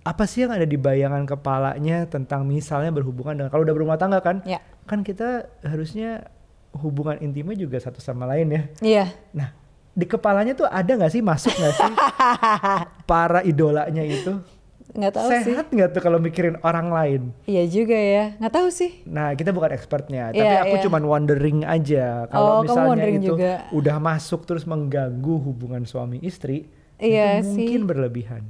apa 0.00 0.24
sih 0.24 0.40
yang 0.40 0.52
ada 0.52 0.64
di 0.64 0.74
bayangan 0.74 1.24
kepalanya 1.24 2.04
tentang 2.04 2.42
misalnya 2.42 2.88
berhubungan 2.90 3.36
dengan 3.36 3.48
kalau 3.48 3.62
udah 3.62 3.74
berumah 3.74 3.94
tangga 3.94 4.18
kan, 4.18 4.40
Ya. 4.42 4.58
kan 4.82 5.00
kita 5.00 5.44
harusnya 5.60 6.24
hubungan 6.74 7.20
intimnya 7.20 7.54
juga 7.54 7.76
satu 7.78 7.98
sama 7.98 8.24
lain 8.26 8.48
ya. 8.48 8.62
iya 8.80 9.06
Nah 9.30 9.52
di 9.90 10.04
kepalanya 10.04 10.52
tuh 10.52 10.66
ada 10.66 10.88
nggak 10.90 11.08
sih 11.08 11.20
masuk 11.20 11.52
nggak 11.52 11.74
sih 11.74 11.92
para 13.04 13.40
idolanya 13.42 14.02
itu? 14.02 14.40
nggak 14.94 15.10
tahu 15.12 15.26
sih 15.28 15.42
Sehat 15.48 15.66
nggak 15.68 15.90
tuh 15.90 16.00
kalau 16.00 16.18
mikirin 16.18 16.54
orang 16.60 16.86
lain? 16.88 17.22
iya 17.44 17.62
juga 17.64 17.92
ya 17.92 18.38
nggak 18.38 18.52
tahu 18.52 18.68
sih 18.70 19.02
Nah, 19.04 19.34
kita 19.34 19.50
bukan 19.50 19.70
expertnya, 19.70 20.30
tapi 20.30 20.38
Iya, 20.40 20.62
aku 20.62 20.76
iya. 20.76 20.82
cuman 20.82 21.02
wondering 21.04 21.58
aja 21.62 22.04
Oh, 22.24 22.30
kalau 22.30 22.50
kamu 22.62 22.64
misalnya 22.64 23.06
itu 23.12 23.26
juga. 23.28 23.52
udah 23.68 23.96
masuk 23.98 24.40
terus 24.44 24.62
mengganggu 24.64 25.34
hubungan 25.40 25.82
suami 25.82 26.18
istri, 26.20 26.70
Iya 26.96 27.38
itu 27.38 27.44
sih. 27.44 27.48
mungkin 27.52 27.80
berlebihan. 27.84 28.42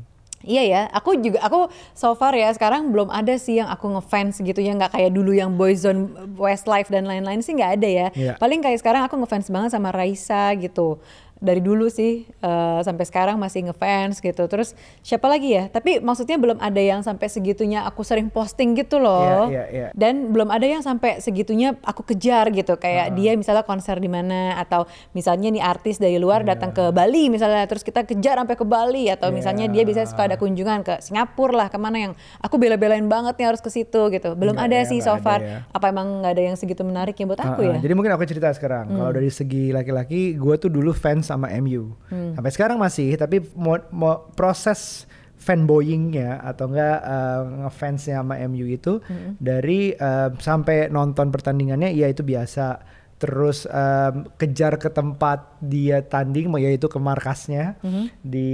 Iya 0.45 0.63
ya, 0.69 0.83
aku 0.93 1.17
juga 1.19 1.41
aku 1.41 1.73
so 1.97 2.13
far 2.15 2.37
ya 2.37 2.53
sekarang 2.53 2.93
belum 2.93 3.09
ada 3.09 3.35
sih 3.41 3.59
yang 3.59 3.73
aku 3.73 3.97
ngefans 3.97 4.45
gitu 4.45 4.61
ya 4.61 4.77
nggak 4.77 4.93
kayak 4.93 5.11
dulu 5.11 5.33
yang 5.33 5.57
Boyzone, 5.57 6.13
Westlife 6.37 6.93
dan 6.93 7.09
lain-lain 7.09 7.41
sih 7.41 7.57
nggak 7.57 7.73
ada 7.81 7.89
ya. 7.89 8.07
Iya. 8.13 8.33
Paling 8.37 8.61
kayak 8.61 8.79
sekarang 8.85 9.03
aku 9.09 9.17
ngefans 9.19 9.49
banget 9.49 9.73
sama 9.73 9.91
Raisa 9.91 10.53
gitu. 10.61 11.01
Dari 11.45 11.61
dulu 11.61 11.93
sih 11.93 12.25
eh, 12.25 12.81
sampai 12.81 13.05
sekarang 13.05 13.37
masih 13.37 13.69
ngefans 13.69 14.25
gitu. 14.25 14.49
Terus 14.49 14.73
siapa 15.05 15.29
lagi 15.29 15.53
ya? 15.53 15.69
Tapi 15.69 16.01
maksudnya 16.01 16.41
belum 16.41 16.57
ada 16.57 16.81
yang 16.81 17.05
sampai 17.05 17.29
segitunya 17.29 17.85
aku 17.85 18.01
sering 18.01 18.33
posting 18.33 18.73
gitu 18.73 18.97
loh. 18.97 19.53
Iya, 19.53 19.53
iya, 19.53 19.65
iya. 19.69 19.89
Dan 19.93 20.33
belum 20.33 20.49
ada 20.49 20.65
yang 20.65 20.81
sampai 20.81 21.21
segitunya 21.21 21.77
aku 21.85 22.01
kejar 22.09 22.49
gitu. 22.49 22.81
Kayak 22.81 23.13
dia 23.13 23.37
misalnya 23.37 23.69
konser 23.69 24.01
di 24.01 24.09
mana 24.09 24.57
atau 24.57 24.89
misalnya 25.13 25.53
nih 25.53 25.61
artis 25.61 26.01
dari 26.01 26.17
luar 26.17 26.49
datang 26.49 26.73
ke 26.73 26.89
Bali 26.91 27.29
misalnya 27.29 27.69
terus 27.69 27.85
kita 27.85 28.09
kejar 28.09 28.41
sampai 28.41 28.57
ke 28.57 28.65
Bali 28.65 29.13
atau 29.13 29.29
misalnya 29.29 29.69
dia 29.69 29.85
bisa 29.85 30.09
suka 30.09 30.31
ada 30.31 30.41
kunjungan 30.41 30.81
ke 30.81 30.95
Singapura 31.05 31.67
lah 31.67 31.69
ke 31.69 31.77
mana 31.77 32.11
yang 32.11 32.13
aku 32.41 32.57
bela-belain 32.57 33.05
banget 33.05 33.37
nih 33.37 33.47
harus 33.53 33.61
ke 33.61 33.69
situ 33.69 34.09
gitu. 34.09 34.33
Belum 34.39 34.57
ada 34.57 34.81
ya, 34.81 34.89
sih 34.89 35.03
so 35.05 35.13
ada 35.13 35.21
far. 35.21 35.41
ya. 35.45 35.67
Apa 35.75 35.91
emang 35.91 36.23
nggak 36.23 36.33
ada 36.33 36.43
yang 36.55 36.57
segitu 36.57 36.87
menarik 36.87 37.19
ya 37.19 37.27
buat 37.29 37.43
aku 37.43 37.61
Uh-uh. 37.61 37.71
ya? 37.71 37.77
Hmm. 37.77 37.85
Jadi 37.85 37.93
mungkin 37.93 38.13
aku 38.15 38.25
cerita 38.25 38.49
sekarang. 38.55 38.95
Kalau 38.95 39.13
dari 39.13 39.29
segi 39.29 39.75
laki-laki, 39.75 40.39
gue 40.39 40.55
tuh 40.57 40.71
dulu 40.71 40.95
fans 40.95 41.34
sama 41.35 41.51
MU. 41.59 41.93
Hmm. 42.09 42.33
Sampai 42.33 42.51
sekarang 42.51 42.79
masih, 42.79 43.15
tapi 43.15 43.43
mau, 43.55 43.77
mau 43.91 44.31
proses 44.33 45.05
fanboyingnya 45.37 46.41
atau 46.41 46.69
enggak 46.69 46.99
uh, 47.01 47.41
ngefansnya 47.67 48.21
sama 48.21 48.41
MU 48.45 48.65
itu 48.67 48.99
Hmm. 49.05 49.37
dari 49.37 49.93
uh, 49.93 50.33
sampai 50.37 50.89
nonton 50.89 51.29
pertandingannya, 51.29 51.91
ya 51.91 52.07
itu 52.07 52.23
biasa. 52.23 52.93
terus 53.15 53.65
em, 53.65 54.27
kejar 54.37 54.77
ke 54.77 54.91
tempat 54.91 55.57
dia 55.63 56.03
tanding 56.03 56.51
yaitu 56.61 56.91
ke 56.91 56.99
markasnya 56.99 57.79
Mhm. 57.81 58.05
di 58.21 58.51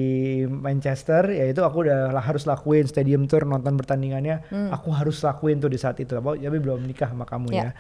Manchester 0.47 1.33
yaitu 1.33 1.65
aku 1.65 1.83
udah 1.83 2.13
harus 2.21 2.45
lakuin 2.45 2.85
stadium 2.85 3.25
tour 3.25 3.43
nonton 3.43 3.75
pertandingannya 3.75 4.45
Hmm. 4.47 4.71
aku 4.71 4.93
harus 4.93 5.25
lakuin 5.25 5.59
tuh 5.59 5.73
di 5.73 5.81
saat 5.81 5.99
itu 5.99 6.13
tapi 6.15 6.39
belum 6.61 6.87
nikah 6.87 7.09
sama 7.09 7.25
kamu 7.25 7.51
Ya. 7.51 7.57
ya 7.57 7.71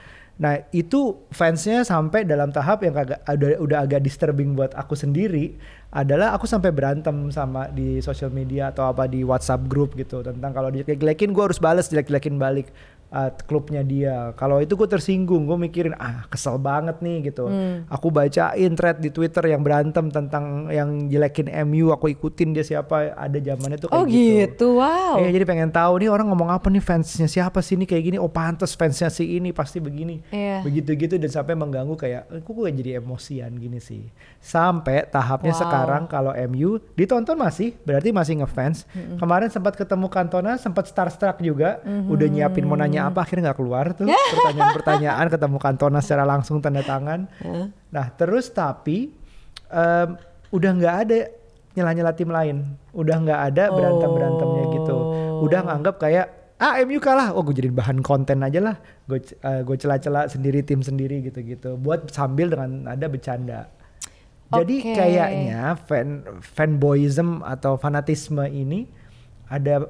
nah 0.40 0.56
itu 0.72 1.20
fansnya 1.28 1.84
sampai 1.84 2.24
dalam 2.24 2.48
tahap 2.48 2.80
yang 2.80 2.96
agak 2.96 3.20
udah, 3.28 3.60
udah 3.60 3.78
agak 3.84 4.00
disturbing 4.00 4.56
buat 4.56 4.72
aku 4.72 4.96
sendiri 4.96 5.52
adalah 5.92 6.32
aku 6.32 6.48
sampai 6.48 6.72
berantem 6.72 7.28
sama 7.28 7.68
di 7.68 8.00
sosial 8.00 8.32
media 8.32 8.72
atau 8.72 8.88
apa 8.88 9.04
di 9.04 9.20
WhatsApp 9.20 9.68
grup 9.68 9.92
gitu 10.00 10.24
tentang 10.24 10.56
kalau 10.56 10.72
jelek-jelekin 10.72 11.36
gue 11.36 11.44
harus 11.44 11.60
balas 11.60 11.92
jelek-jelekin 11.92 12.40
balik 12.40 12.72
uh, 13.10 13.30
klubnya 13.44 13.82
dia. 13.82 14.30
Kalau 14.34 14.58
itu 14.58 14.74
gue 14.74 14.86
tersinggung 14.86 15.44
gue 15.44 15.58
mikirin 15.60 15.94
ah 15.94 16.24
kesel 16.26 16.56
banget 16.56 16.98
nih 16.98 17.30
gitu. 17.30 17.46
Hmm. 17.46 17.84
aku 17.86 18.08
bacain 18.08 18.72
thread 18.72 18.98
di 18.98 19.10
Twitter 19.10 19.42
yang 19.46 19.60
berantem 19.60 20.08
tentang 20.08 20.70
yang 20.70 21.06
jelekin 21.06 21.50
MU 21.66 21.90
aku 21.90 22.08
ikutin 22.08 22.52
dia 22.52 22.62
siapa 22.62 23.12
ada 23.12 23.36
zamannya 23.36 23.76
tuh 23.76 23.88
kayak 23.88 23.98
Oh 23.98 24.04
gitu, 24.06 24.66
wow. 24.78 25.18
Iya 25.18 25.30
jadi 25.32 25.44
pengen 25.44 25.70
tahu 25.70 26.00
nih 26.00 26.08
orang 26.08 26.30
ngomong 26.30 26.48
apa 26.48 26.66
nih 26.66 26.80
fansnya 26.80 27.26
siapa 27.26 27.58
sih 27.60 27.74
ini 27.74 27.84
kayak 27.84 28.04
gini. 28.04 28.16
Oh 28.16 28.30
pantas 28.30 28.72
fansnya 28.72 29.10
si 29.10 29.36
ini 29.36 29.50
pasti 29.50 29.78
begini. 29.78 30.22
Iya. 30.30 30.62
begitu 30.62 30.92
gitu 30.94 31.14
dan 31.16 31.28
sampai 31.28 31.54
mengganggu 31.54 31.96
kayak 31.96 32.22
"Eh, 32.28 32.40
kok 32.40 32.52
gue 32.52 32.70
jadi 32.70 32.98
emosian 32.98 33.56
gini 33.56 33.78
sih? 33.78 34.06
Sampai 34.38 35.04
tahapnya 35.04 35.52
Wow. 35.52 35.60
sekarang 35.60 36.02
kalau 36.06 36.32
MU 36.46 36.78
ditonton 36.94 37.34
masih 37.34 37.74
berarti 37.82 38.10
masih 38.10 38.40
ngefans. 38.40 38.84
Kemarin 39.16 39.48
sempat 39.48 39.74
ketemu 39.74 40.06
Cantona 40.06 40.54
sempat 40.56 40.86
starstruck 40.86 41.40
juga. 41.40 41.80
Udah 42.06 42.26
nyiapin 42.26 42.64
mau 42.64 42.76
nanya 42.76 42.99
apa 43.08 43.24
akhirnya 43.24 43.50
nggak 43.50 43.58
keluar 43.58 43.96
tuh. 43.96 44.04
Pertanyaan-pertanyaan 44.36 45.26
ketemu 45.32 45.56
Cantona 45.56 45.98
secara 46.04 46.28
langsung 46.28 46.60
tanda 46.60 46.84
tangan. 46.84 47.24
Nah 47.88 48.06
terus 48.12 48.52
tapi 48.52 49.08
em, 49.72 50.08
udah 50.52 50.70
nggak 50.76 50.94
ada 51.08 51.16
nyela-nyela 51.72 52.12
tim 52.12 52.28
lain. 52.28 52.56
Udah 52.92 53.16
nggak 53.22 53.40
ada 53.54 53.64
berantem 53.72 54.10
berantemnya 54.10 54.64
gitu 54.74 54.96
udah 55.40 55.60
nganggap 55.64 55.96
kayak 55.96 56.26
ah 56.60 56.76
MU 56.84 57.00
kalah. 57.00 57.32
Oh 57.32 57.40
gue 57.40 57.56
jadiin 57.56 57.72
bahan 57.72 57.98
konten 58.04 58.44
aja 58.44 58.60
lah. 58.60 58.76
Gue 59.08 59.24
gue 59.40 59.76
celah-celah 59.80 60.28
sendiri 60.28 60.60
tim 60.60 60.84
sendiri 60.84 61.24
gitu-gitu. 61.24 61.80
Buat 61.80 62.12
sambil 62.12 62.52
dengan 62.52 62.84
ada 62.84 63.08
bercanda. 63.08 63.72
Jadi 64.50 64.76
Oke. 64.82 64.94
kayaknya 64.98 65.78
fan 65.86 66.26
fanboyism 66.42 67.46
atau 67.46 67.78
fanatisme 67.78 68.42
ini 68.50 68.90
ada 69.46 69.86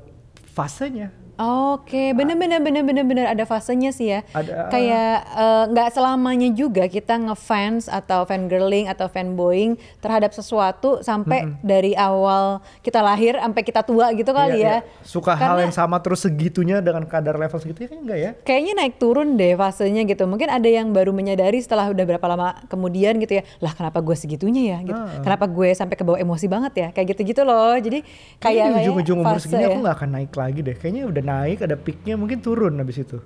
fasenya 0.52 1.08
Oke, 1.40 2.12
bener 2.12 2.36
bener 2.36 2.60
bener 2.60 2.82
bener 2.82 3.00
bener 3.02 3.26
ada 3.26 3.42
fasenya 3.42 3.90
sih 3.90 4.08
ya. 4.08 4.20
Ada- 4.30 4.68
Kayak 4.68 5.12
eh, 5.26 5.64
nggak 5.68 5.88
selamanya 5.90 6.48
juga 6.50 6.84
kita 6.84 7.16
ngefans 7.16 7.88
atau 7.88 8.22
fangirling 8.22 8.86
atau 8.86 9.08
fanboying 9.08 9.74
terhadap 9.98 10.30
sesuatu 10.30 11.00
sampai 11.00 11.48
dari 11.60 11.96
awal 11.96 12.60
kita 12.80 13.00
lahir 13.00 13.34
sampai 13.34 13.62
kita 13.62 13.80
tua 13.80 14.12
gitu 14.12 14.30
kali 14.30 14.60
Iya, 14.60 14.60
ya. 14.60 14.74
iya. 14.82 15.00
suka 15.00 15.32
hal 15.32 15.56
Karena- 15.56 15.62
yang 15.62 15.72
sama 15.72 15.96
terus 15.98 16.20
segitunya 16.20 16.78
dengan 16.78 17.02
kadar 17.04 17.34
level 17.34 17.56
segitu 17.56 17.88
kan 17.88 17.98
enggak 17.98 18.18
ya 18.18 18.30
Kayaknya 18.40 18.72
naik 18.76 18.94
turun 18.96 19.34
deh 19.34 19.54
fasenya 19.54 20.04
gitu. 20.04 20.24
Mungkin 20.24 20.46
ada 20.46 20.68
yang 20.68 20.90
baru 20.90 21.10
menyadari 21.10 21.56
setelah 21.56 21.88
udah 21.88 22.04
berapa 22.04 22.26
lama 22.26 22.52
kemudian 22.66 23.16
gitu 23.16 23.38
ya. 23.38 23.48
Lah 23.58 23.72
kenapa 23.72 23.98
gue 23.98 24.12
segitunya 24.12 24.76
ya 24.76 24.78
gitu. 24.84 25.00
Kenapa 25.22 25.44
gue 25.46 25.72
sampai 25.72 25.96
ke 25.96 26.04
bawah 26.04 26.18
emosi 26.18 26.46
banget 26.46 26.72
ya. 26.74 26.88
Kayak 26.90 27.16
gitu-gitu 27.16 27.42
loh. 27.42 27.72
Jadi 27.74 28.04
kayak 28.36 28.84
ujung-ujung 28.84 29.18
umur 29.18 29.38
segini 29.38 29.64
ya. 29.64 29.68
aku 29.70 29.78
nggak 29.80 29.96
akan 29.96 30.10
naik 30.12 30.32
lagi 30.32 30.60
deh. 30.60 30.76
Kayaknya 30.76 31.02
udah 31.06 31.22
naik, 31.30 31.58
ada 31.62 31.76
peaknya 31.76 32.14
mungkin 32.14 32.38
turun 32.38 32.74
habis 32.76 32.98
itu. 32.98 33.22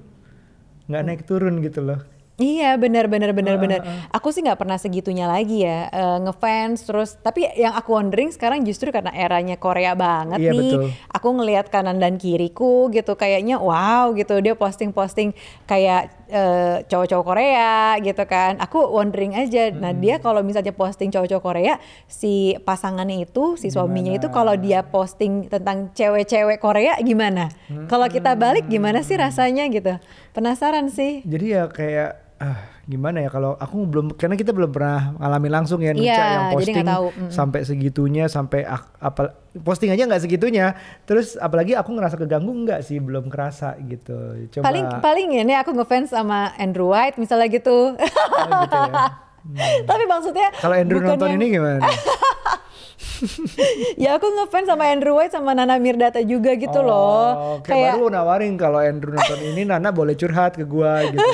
Nggak 0.84 1.02
naik 1.02 1.23
turun 1.25 1.58
gitu 1.58 1.80
loh. 1.80 2.00
Iya 2.34 2.75
benar 2.75 3.06
benar 3.06 3.30
benar 3.30 3.54
Ah, 3.54 3.61
benar. 3.62 3.80
ah, 3.80 4.18
Aku 4.18 4.34
sih 4.34 4.42
nggak 4.42 4.58
pernah 4.58 4.75
segitunya 4.75 5.30
lagi 5.30 5.62
ya 5.62 5.87
eh, 5.87 6.18
ngefans 6.18 6.82
terus. 6.82 7.14
Tapi 7.14 7.46
yang 7.54 7.73
aku 7.73 7.94
wondering 7.94 8.34
sekarang 8.34 8.66
justru 8.66 8.90
karena 8.90 9.14
eranya 9.14 9.54
Korea 9.54 9.94
banget 9.94 10.42
Iya, 10.42 10.50
nih. 10.50 10.58
betul. 10.75 10.90
Aku 11.14 11.28
ngelihat 11.30 11.70
kanan 11.70 12.02
dan 12.02 12.18
kiriku 12.18 12.90
gitu 12.90 13.14
kayaknya 13.14 13.62
wow 13.62 14.11
gitu 14.12 14.42
dia 14.42 14.58
posting-posting 14.58 15.30
kayak 15.64 16.23
eh, 16.34 16.82
cowok-cowok 16.90 17.24
Korea 17.24 17.94
gitu 18.02 18.24
kan. 18.26 18.58
Aku 18.58 18.82
wondering 18.90 19.38
aja. 19.38 19.70
Nah 19.70 19.94
dia 19.94 20.18
kalau 20.18 20.42
misalnya 20.42 20.74
posting 20.74 21.14
cowok-cowok 21.14 21.44
Korea 21.46 21.78
si 22.10 22.58
pasangannya 22.66 23.22
itu 23.22 23.54
si 23.54 23.70
suaminya 23.70 24.10
itu 24.18 24.26
kalau 24.34 24.58
dia 24.58 24.82
posting 24.82 25.46
tentang 25.46 25.94
cewek-cewek 25.94 26.58
Korea 26.58 26.98
gimana? 26.98 27.54
Kalau 27.86 28.10
kita 28.10 28.34
balik 28.34 28.66
gimana 28.66 29.06
sih 29.06 29.14
rasanya 29.14 29.70
gitu? 29.70 29.94
Penasaran 30.34 30.90
sih. 30.90 31.22
Jadi 31.22 31.54
ya 31.54 31.70
kayak 31.70 32.10
ah, 32.42 32.73
gimana 32.84 33.18
ya 33.18 33.28
kalau 33.28 33.56
aku 33.56 33.84
belum 33.84 34.12
karena 34.12 34.34
kita 34.34 34.52
belum 34.52 34.68
pernah 34.68 35.16
ngalamin 35.16 35.52
langsung 35.54 35.80
ya 35.80 35.90
Nuca 35.90 36.04
Iya, 36.04 36.20
yang 36.28 36.44
posting 36.52 36.76
tahu. 36.80 37.06
Mm. 37.10 37.30
sampai 37.32 37.60
segitunya 37.62 38.24
sampai 38.26 38.60
apa 38.64 39.22
posting 39.56 39.88
aja 39.88 40.04
nggak 40.04 40.20
segitunya. 40.20 40.76
Terus 41.02 41.34
apalagi 41.34 41.72
aku 41.72 41.90
ngerasa 41.90 42.16
keganggu 42.16 42.50
nggak 42.50 42.80
sih 42.80 42.98
belum 42.98 43.28
kerasa 43.28 43.78
gitu. 43.80 44.16
Coba 44.50 44.68
paling 44.68 44.84
paling 45.00 45.28
ini 45.38 45.54
aku 45.54 45.72
ngefans 45.72 46.10
sama 46.10 46.52
Andrew 46.54 46.88
White 46.88 47.16
misalnya 47.16 47.48
gitu. 47.48 47.94
oh, 47.94 48.48
gitu 48.62 48.78
ya. 48.84 48.92
Tapi 49.88 50.04
maksudnya 50.04 50.48
Kalau 50.56 50.72
Andrew 50.74 51.00
nonton 51.00 51.28
yang- 51.30 51.36
ini 51.36 51.46
gimana? 51.52 51.84
ya 54.02 54.16
aku 54.16 54.26
ngefans 54.26 54.66
sama 54.66 54.85
Andrew 54.88 55.14
White 55.14 55.33
sama 55.33 55.54
Nana 55.54 55.76
Mirdata 55.76 56.21
juga 56.21 56.54
gitu 56.54 56.80
loh. 56.80 57.25
Oh, 57.35 57.56
kayak 57.62 57.97
baru 57.97 58.11
nawarin 58.11 58.54
kalau 58.54 58.80
Andrew 58.80 59.14
nonton 59.14 59.40
ini 59.40 59.62
Nana 59.62 59.90
boleh 59.90 60.14
curhat 60.14 60.54
ke 60.54 60.64
gua 60.64 61.04
gitu. 61.06 61.21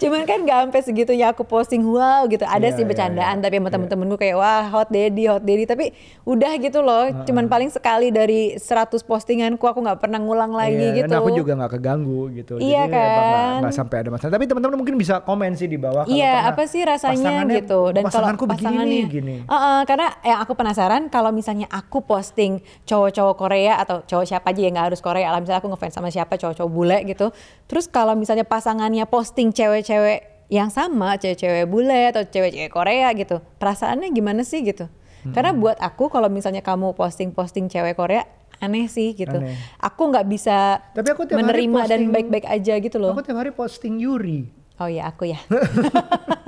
cuman 0.00 0.22
kan 0.24 0.46
gak 0.46 0.58
sampai 0.68 0.80
segitunya 0.82 1.26
aku 1.30 1.42
posting 1.42 1.82
wow 1.82 2.24
gitu. 2.26 2.46
Ada 2.46 2.70
Iya, 2.70 2.76
sih 2.76 2.84
iya, 2.86 2.90
bercandaan 2.90 3.36
iya. 3.38 3.42
tapi 3.42 3.54
sama 3.58 3.70
temen-temenku 3.70 4.16
kayak 4.16 4.36
wah 4.38 4.62
hot 4.70 4.88
daddy 4.88 5.26
hot 5.26 5.42
daddy 5.42 5.64
tapi 5.66 5.90
udah 6.22 6.52
gitu 6.62 6.80
loh. 6.80 7.10
Cuman 7.26 7.50
paling 7.50 7.68
sekali 7.68 8.14
dari 8.14 8.54
100 8.56 8.94
postinganku 9.02 9.64
aku 9.66 9.82
nggak 9.82 9.98
pernah 9.98 10.22
ngulang 10.22 10.54
lagi 10.54 10.78
Iya, 10.94 10.96
gitu. 11.04 11.12
Dan 11.12 11.20
aku 11.20 11.30
juga 11.34 11.52
nggak 11.58 11.72
keganggu 11.76 12.30
gitu. 12.32 12.54
Iya 12.62 12.86
Jadi 12.86 12.94
kan? 12.94 13.58
nggak 13.66 13.74
sampai 13.74 13.96
ada 14.06 14.10
masalah. 14.14 14.32
Tapi 14.38 14.44
teman-teman 14.46 14.76
mungkin 14.78 14.94
bisa 14.96 15.18
komen 15.20 15.52
sih 15.58 15.66
di 15.66 15.76
bawah. 15.76 16.06
kalau 16.06 16.14
Iya, 16.14 16.46
apa 16.46 16.62
sih 16.70 16.82
rasanya 16.86 17.42
gitu? 17.50 17.90
Dan 17.90 18.06
kalau 18.06 18.30
pasanganku 18.30 18.44
begini 18.46 18.62
pasangannya, 18.62 18.94
nih, 18.94 19.02
gini. 19.10 19.36
Uh-uh, 19.80 19.88
karena 19.88 20.12
yang 20.20 20.44
aku 20.44 20.52
penasaran 20.52 21.08
kalau 21.08 21.32
misalnya 21.32 21.64
aku 21.72 22.04
posting 22.04 22.60
cowok-cowok 22.84 23.34
Korea 23.40 23.80
atau 23.80 24.04
cowok 24.04 24.28
siapa 24.28 24.52
aja 24.52 24.60
yang 24.60 24.76
nggak 24.76 24.92
harus 24.92 25.00
Korea, 25.00 25.32
lah 25.32 25.40
misalnya 25.40 25.64
aku 25.64 25.72
ngefans 25.72 25.96
sama 25.96 26.12
siapa 26.12 26.36
cowok-cowok 26.36 26.68
bule 26.68 26.98
gitu, 27.08 27.32
terus 27.64 27.88
kalau 27.88 28.12
misalnya 28.12 28.44
pasangannya 28.44 29.08
posting 29.08 29.56
cewek-cewek 29.56 30.52
yang 30.52 30.68
sama, 30.68 31.16
cewek-cewek 31.16 31.64
bule 31.64 32.12
atau 32.12 32.28
cewek-cewek 32.28 32.68
Korea 32.68 33.08
gitu, 33.16 33.40
perasaannya 33.56 34.12
gimana 34.12 34.44
sih 34.44 34.60
gitu? 34.60 34.84
Karena 35.32 35.52
buat 35.52 35.76
aku 35.80 36.08
kalau 36.08 36.28
misalnya 36.28 36.64
kamu 36.64 36.96
posting-posting 36.96 37.68
cewek 37.68 37.96
Korea 37.96 38.24
aneh 38.60 38.88
sih 38.88 39.16
gitu. 39.16 39.36
Aneh. 39.36 39.56
Aku 39.80 40.12
nggak 40.12 40.28
bisa 40.28 40.80
Tapi 40.92 41.08
aku 41.12 41.28
menerima 41.28 41.80
dan 41.88 42.04
posting- 42.04 42.12
baik-baik 42.12 42.46
aja 42.48 42.74
gitu 42.76 42.96
loh. 43.00 43.12
Aku 43.16 43.24
tiap 43.24 43.40
hari 43.40 43.52
posting 43.52 43.96
Yuri. 44.00 44.48
Oh 44.80 44.88
iya 44.88 45.12
aku 45.12 45.28
ya. 45.28 45.36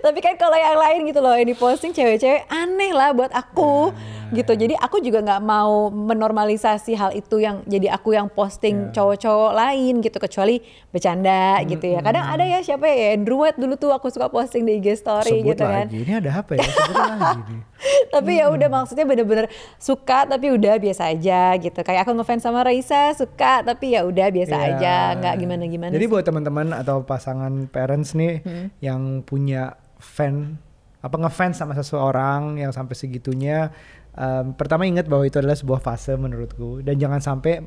Tapi 0.00 0.18
kan 0.18 0.34
kalau 0.34 0.54
yang 0.54 0.74
lain 0.74 1.00
gitu 1.04 1.18
loh 1.18 1.32
yang 1.32 1.44
diposting 1.44 1.90
cewek-cewek 1.90 2.46
aneh 2.46 2.90
lah 2.90 3.10
buat 3.10 3.28
aku 3.30 3.92
gitu. 4.30 4.52
Jadi 4.54 4.72
aku 4.74 4.96
juga 4.98 5.20
nggak 5.20 5.42
mau 5.42 5.92
menormalisasi 5.92 6.92
hal 6.92 7.12
itu 7.12 7.36
yang 7.36 7.60
jadi 7.64 7.92
aku 7.92 8.12
yang 8.12 8.26
posting 8.26 8.88
cowok-cowok 8.90 9.52
lain 9.52 10.00
gitu 10.00 10.16
kecuali 10.16 10.56
bercanda 10.88 11.60
gitu 11.62 11.84
ya. 11.86 12.00
Kadang 12.00 12.24
ada 12.26 12.40
ya 12.42 12.58
siapa 12.60 12.86
ya 12.86 13.12
Andrew 13.12 13.36
White 13.38 13.56
dulu 13.56 13.76
tuh 13.76 13.90
aku 13.90 14.08
suka 14.08 14.28
posting 14.28 14.64
di 14.64 14.78
IG 14.78 14.96
story 14.96 15.42
Sebut 15.42 15.52
gitu 15.52 15.62
kan. 15.62 15.84
lagi. 15.84 15.96
Ini 16.00 16.12
ada 16.16 16.30
apa 16.34 16.52
ya? 16.54 16.64
Sebut 16.64 16.96
lagi 16.96 17.40
nih. 17.50 17.60
tapi 18.08 18.38
ya 18.38 18.46
udah 18.46 18.68
maksudnya 18.70 19.02
bener-bener 19.02 19.46
suka 19.74 20.24
tapi 20.24 20.48
udah 20.48 20.78
biasa 20.78 21.10
aja 21.10 21.52
gitu. 21.58 21.76
Kayak 21.78 22.06
aku 22.06 22.14
ngefans 22.14 22.40
sama 22.40 22.62
Raisa 22.62 23.12
suka 23.12 23.60
tapi 23.60 23.92
ya 23.92 24.06
udah 24.06 24.30
biasa 24.30 24.54
Iya. 24.54 24.68
aja 24.72 24.94
nggak 25.18 25.34
gimana-gimana. 25.36 25.92
Jadi 25.92 26.06
sih. 26.06 26.12
buat 26.12 26.22
teman-teman 26.22 26.72
atau 26.72 27.02
pasangan 27.02 27.52
parents 27.66 28.14
nih 28.14 28.40
yang 28.78 29.20
punya 29.20 29.76
fan 30.02 30.58
apa 30.98 31.16
ngefans 31.18 31.58
sama 31.58 31.72
seseorang 31.72 32.58
yang 32.58 32.70
sampai 32.70 32.94
segitunya 32.94 33.70
em, 34.12 34.50
pertama 34.52 34.82
ingat 34.82 35.06
bahwa 35.06 35.22
itu 35.22 35.38
adalah 35.38 35.54
sebuah 35.54 35.78
fase 35.78 36.14
menurutku. 36.14 36.82
Dan 36.82 36.98
jangan 36.98 37.18
sampai 37.18 37.62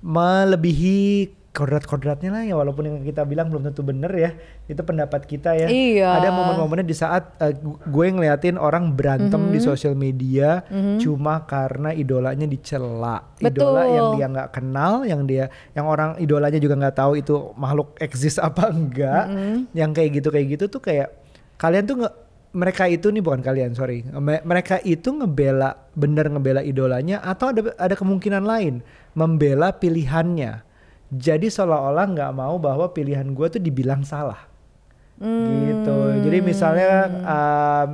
melebihi 0.00 1.30
kodrat-kodratnya 1.56 2.28
lah 2.28 2.44
ya 2.44 2.52
walaupun 2.52 2.84
yang 2.84 2.96
kita 3.00 3.24
bilang 3.24 3.48
belum 3.48 3.64
tentu 3.64 3.80
bener 3.80 4.12
ya 4.12 4.30
itu 4.68 4.76
pendapat 4.76 5.24
kita 5.24 5.56
ya. 5.56 5.64
Iya. 5.64 6.20
ada 6.20 6.28
momen-momennya 6.28 6.84
di 6.84 6.92
saat 6.92 7.32
gu- 7.40 7.80
gue 7.80 8.06
ngeliatin 8.12 8.60
orang 8.60 8.92
berantem 8.92 9.40
di 9.48 9.56
sosial 9.56 9.96
media 9.96 10.60
cuma 11.00 11.48
karena 11.48 11.96
idolanya 11.96 12.44
dicela. 12.44 13.24
Idola 13.40 13.88
Betul. 13.88 13.88
yang 13.88 14.08
dia 14.12 14.26
nggak 14.36 14.48
kenal 14.52 14.92
yang 15.08 15.24
dia 15.24 15.48
yang 15.72 15.88
orang 15.88 16.20
idolanya 16.20 16.60
juga 16.60 16.76
nggak 16.76 16.92
tahu 16.94 17.12
itu 17.16 17.34
makhluk 17.56 17.96
eksis 17.96 18.36
apa 18.36 18.68
enggak 18.68 19.24
yang 19.72 19.96
kayak 19.96 20.20
gitu 20.20 20.28
kayak 20.28 20.60
gitu 20.60 20.68
tuh 20.68 20.84
kayak 20.84 21.08
kalian 21.56 21.84
tuh 21.88 21.96
nge, 22.04 22.10
mereka 22.56 22.88
itu 22.88 23.12
nih 23.12 23.20
bukan 23.20 23.40
kalian 23.44 23.76
sorry 23.76 24.00
Me- 24.16 24.44
mereka 24.44 24.80
itu 24.80 25.12
ngebela 25.12 25.76
bener 25.92 26.28
ngebela 26.32 26.64
idolanya 26.64 27.20
atau 27.20 27.52
ada 27.52 27.72
ada 27.76 27.94
kemungkinan 27.96 28.44
lain 28.44 28.80
membela 29.12 29.72
pilihannya 29.76 30.64
jadi 31.12 31.46
seolah-olah 31.46 32.06
nggak 32.16 32.32
mau 32.34 32.56
bahwa 32.58 32.90
pilihan 32.90 33.28
gue 33.30 33.46
tuh 33.46 33.62
dibilang 33.62 34.02
salah 34.02 34.56
gitu. 35.16 35.96
Jadi 36.28 36.38
misalnya 36.44 37.08
um, 37.08 37.88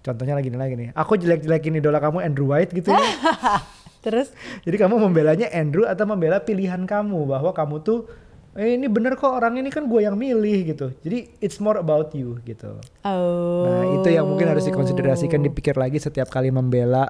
contohnya 0.00 0.34
lagi 0.40 0.48
nih 0.48 0.60
lagi 0.60 0.74
nih. 0.78 0.88
Aku 0.96 1.20
jelek-jelekin 1.20 1.80
idola 1.84 2.00
kamu 2.00 2.24
Andrew 2.24 2.48
White 2.48 2.72
gitu 2.72 2.88
ya. 2.92 3.00
Terus 4.04 4.32
Jadi 4.62 4.76
kamu 4.78 4.96
membelanya 4.96 5.50
Andrew 5.52 5.84
atau 5.84 6.06
membela 6.08 6.40
pilihan 6.40 6.80
kamu 6.88 7.28
bahwa 7.28 7.50
kamu 7.52 7.82
tuh 7.84 8.08
eh 8.58 8.74
ini 8.74 8.90
bener 8.90 9.14
kok 9.14 9.30
orang 9.30 9.54
ini 9.62 9.70
kan 9.70 9.86
gue 9.86 10.02
yang 10.02 10.18
milih 10.18 10.74
gitu. 10.74 10.90
Jadi 11.06 11.38
it's 11.38 11.62
more 11.62 11.78
about 11.78 12.10
you 12.10 12.42
gitu. 12.42 12.74
oh. 13.06 13.62
Nah 13.62 14.02
itu 14.02 14.10
yang 14.10 14.26
mungkin 14.26 14.50
harus 14.50 14.66
dikonsiderasikan 14.66 15.38
dipikir 15.46 15.78
lagi 15.78 16.02
setiap 16.02 16.26
kali 16.26 16.50
membela 16.50 17.06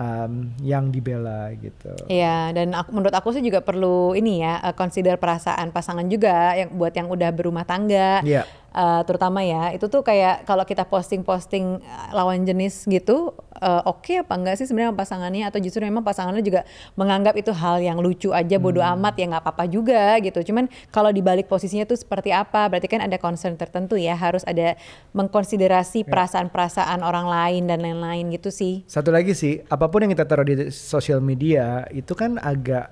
um, 0.00 0.50
yang 0.64 0.88
dibela 0.88 1.52
gitu. 1.60 1.92
Iya, 2.08 2.56
dan 2.56 2.72
aku, 2.72 2.90
menurut 2.96 3.14
aku 3.14 3.36
sih 3.36 3.44
juga 3.44 3.60
perlu 3.60 4.16
ini 4.16 4.42
ya, 4.42 4.58
eh, 4.64 4.74
consider 4.74 5.20
perasaan 5.20 5.70
pasangan 5.70 6.06
juga 6.08 6.56
yang 6.56 6.72
buat 6.74 6.94
yang 6.96 7.06
udah 7.12 7.30
berumah 7.30 7.68
tangga. 7.68 8.24
Iya. 8.24 8.48
Eh, 8.70 9.02
terutama 9.02 9.42
ya, 9.42 9.74
itu 9.74 9.90
tuh 9.90 10.06
kayak 10.06 10.46
kalau 10.46 10.62
kita 10.62 10.86
posting-posting 10.86 11.82
eh, 11.82 12.10
lawan 12.14 12.46
jenis 12.46 12.86
gitu, 12.86 13.34
eh, 13.58 13.82
oke 13.82 14.22
apa 14.22 14.30
enggak 14.38 14.62
sih 14.62 14.66
sebenarnya 14.70 14.94
pasangannya 14.94 15.42
atau 15.50 15.58
justru 15.58 15.82
memang 15.82 16.06
pasangannya 16.06 16.38
juga 16.38 16.62
menganggap 16.94 17.34
itu 17.34 17.50
hal 17.50 17.82
yang 17.82 17.98
lucu 17.98 18.30
aja, 18.30 18.62
bodoh 18.62 18.78
Hmm. 18.78 18.94
amat 18.94 19.18
ya 19.18 19.26
nggak 19.26 19.42
apa-apa 19.42 19.66
juga 19.66 20.14
gitu. 20.22 20.54
Cuman 20.54 20.70
kalau 20.94 21.10
dibalik 21.10 21.50
posisinya 21.50 21.82
tuh 21.82 21.98
seperti 21.98 22.30
apa, 22.30 22.70
berarti 22.70 22.86
kan 22.86 23.02
ada 23.02 23.18
concern 23.18 23.58
tertentu 23.58 23.98
ya, 23.98 24.14
harus 24.14 24.46
ada 24.46 24.78
mengkonsiderasi 25.18 26.06
perasaan-perasaan 26.06 27.02
orang 27.02 27.26
lain 27.26 27.66
dan 27.66 27.82
lain-lain 27.82 28.30
gitu 28.30 28.54
sih. 28.54 28.86
Satu 28.86 29.10
lagi 29.10 29.34
sih, 29.34 29.66
apa 29.66 29.90
pun 29.90 30.06
yang 30.06 30.14
kita 30.14 30.30
taruh 30.30 30.46
di 30.46 30.70
sosial 30.70 31.18
media 31.18 31.90
itu 31.90 32.14
kan 32.14 32.38
agak 32.38 32.86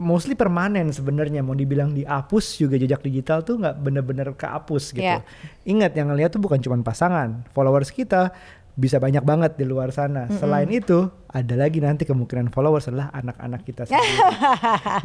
mostly 0.00 0.32
permanen 0.34 0.90
sebenarnya. 0.90 1.44
Mau 1.44 1.52
dibilang 1.52 1.92
dihapus 1.92 2.56
juga 2.56 2.80
jejak 2.80 3.04
digital 3.04 3.44
tuh 3.44 3.60
nggak 3.60 3.76
bener-bener 3.78 4.32
kehapus 4.32 4.96
gitu. 4.96 5.04
Iya. 5.04 5.22
Ingat 5.68 5.92
yang 5.94 6.10
ngeliat 6.10 6.32
tuh 6.32 6.40
bukan 6.40 6.58
cuma 6.58 6.80
pasangan, 6.80 7.44
followers 7.52 7.92
kita 7.92 8.32
bisa 8.80 8.96
banyak 8.96 9.20
banget 9.20 9.60
di 9.60 9.68
luar 9.68 9.92
sana. 9.92 10.24
Selain 10.40 10.66
itu, 10.72 11.04
ada 11.28 11.54
lagi 11.54 11.84
nanti 11.84 12.08
kemungkinan 12.08 12.48
followers 12.48 12.88
adalah 12.88 13.12
anak-anak 13.12 13.60
kita 13.68 13.84
sendiri. 13.88 14.18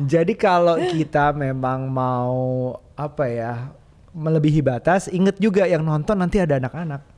Jadi 0.07 0.33
kalau 0.39 0.79
kita 0.79 1.35
memang 1.35 1.91
mau 1.91 2.71
apa 2.95 3.27
ya 3.27 3.75
melebihi 4.15 4.63
batas, 4.63 5.11
inget 5.11 5.35
juga 5.43 5.67
yang 5.67 5.83
nonton 5.83 6.15
nanti 6.15 6.39
ada 6.39 6.55
anak-anak. 6.55 7.14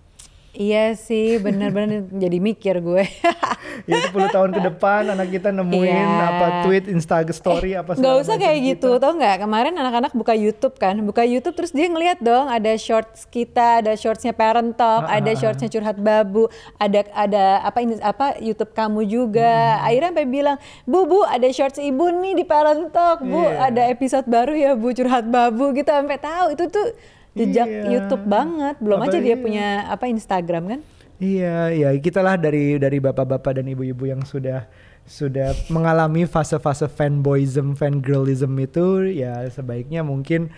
Iya 0.58 0.98
sih, 0.98 1.38
bener-bener 1.38 2.10
jadi 2.10 2.42
mikir 2.42 2.82
gue. 2.82 3.06
ya 3.90 3.96
10 4.10 4.34
tahun 4.34 4.50
ke 4.58 4.62
depan 4.74 5.06
anak 5.06 5.30
kita 5.30 5.54
nemuin 5.54 5.86
Iya. 5.86 6.28
apa 6.34 6.46
tweet 6.66 6.90
Instagram 6.90 7.30
story 7.30 7.78
apa 7.78 7.94
Gak 7.94 8.02
segala 8.02 8.18
usah 8.18 8.36
macam 8.36 8.44
kayak 8.50 8.60
gitu, 8.66 8.90
tau 8.98 9.14
nggak? 9.14 9.38
Kemarin 9.46 9.74
anak-anak 9.78 10.12
buka 10.18 10.34
YouTube 10.34 10.74
kan, 10.82 10.98
buka 11.06 11.22
YouTube 11.22 11.54
terus 11.54 11.70
dia 11.70 11.86
ngeliat 11.86 12.18
dong 12.18 12.50
ada 12.50 12.74
shorts 12.74 13.30
kita, 13.30 13.86
ada 13.86 13.94
shortsnya 13.94 14.34
Parent 14.34 14.74
Talk, 14.74 15.06
Ah, 15.06 15.22
ada 15.22 15.30
ah, 15.30 15.38
ah. 15.38 15.40
shortsnya 15.40 15.70
curhat 15.70 16.02
babu, 16.02 16.50
ada 16.82 17.06
ada 17.14 17.62
apa 17.62 17.78
ini 17.86 17.94
apa 18.02 18.42
YouTube 18.42 18.74
kamu 18.74 19.06
juga. 19.06 19.78
Hmm. 19.78 19.86
Akhirnya 19.86 20.10
sampai 20.10 20.26
bilang, 20.26 20.58
bu 20.90 21.06
bu 21.06 21.22
ada 21.22 21.46
shorts 21.54 21.78
ibu 21.78 22.10
nih 22.10 22.34
di 22.34 22.46
Parent 22.50 22.90
Talk, 22.90 23.22
bu 23.22 23.46
Iya. 23.46 23.70
ada 23.70 23.82
episode 23.94 24.26
baru 24.26 24.58
ya 24.58 24.74
bu 24.74 24.90
curhat 24.90 25.30
babu 25.30 25.70
gitu 25.78 25.94
sampai 25.94 26.18
tahu 26.18 26.58
itu 26.58 26.66
tuh 26.66 26.88
jejak 27.38 27.68
Iya. 27.68 27.84
YouTube 27.94 28.26
banget. 28.26 28.76
Belum 28.78 29.00
aja 29.00 29.14
dia 29.14 29.34
Apalagi- 29.34 29.44
punya 29.44 29.68
apa 29.88 30.06
Instagram 30.06 30.64
kan? 30.68 30.80
Iya, 31.18 31.56
ya 31.72 31.90
kita 31.96 32.22
lah 32.22 32.36
dari 32.36 32.78
dari 32.78 32.98
bapak-bapak 32.98 33.58
dan 33.58 33.66
ibu-ibu 33.66 34.06
yang 34.06 34.22
sudah 34.22 34.70
sudah 35.02 35.50
mengalami 35.68 36.26
fase-fase 36.26 36.86
fanboyism, 36.86 37.74
fangirlism 37.74 38.54
itu 38.56 38.86
ya 39.16 39.48
sebaiknya 39.48 40.04
mungkin 40.04 40.52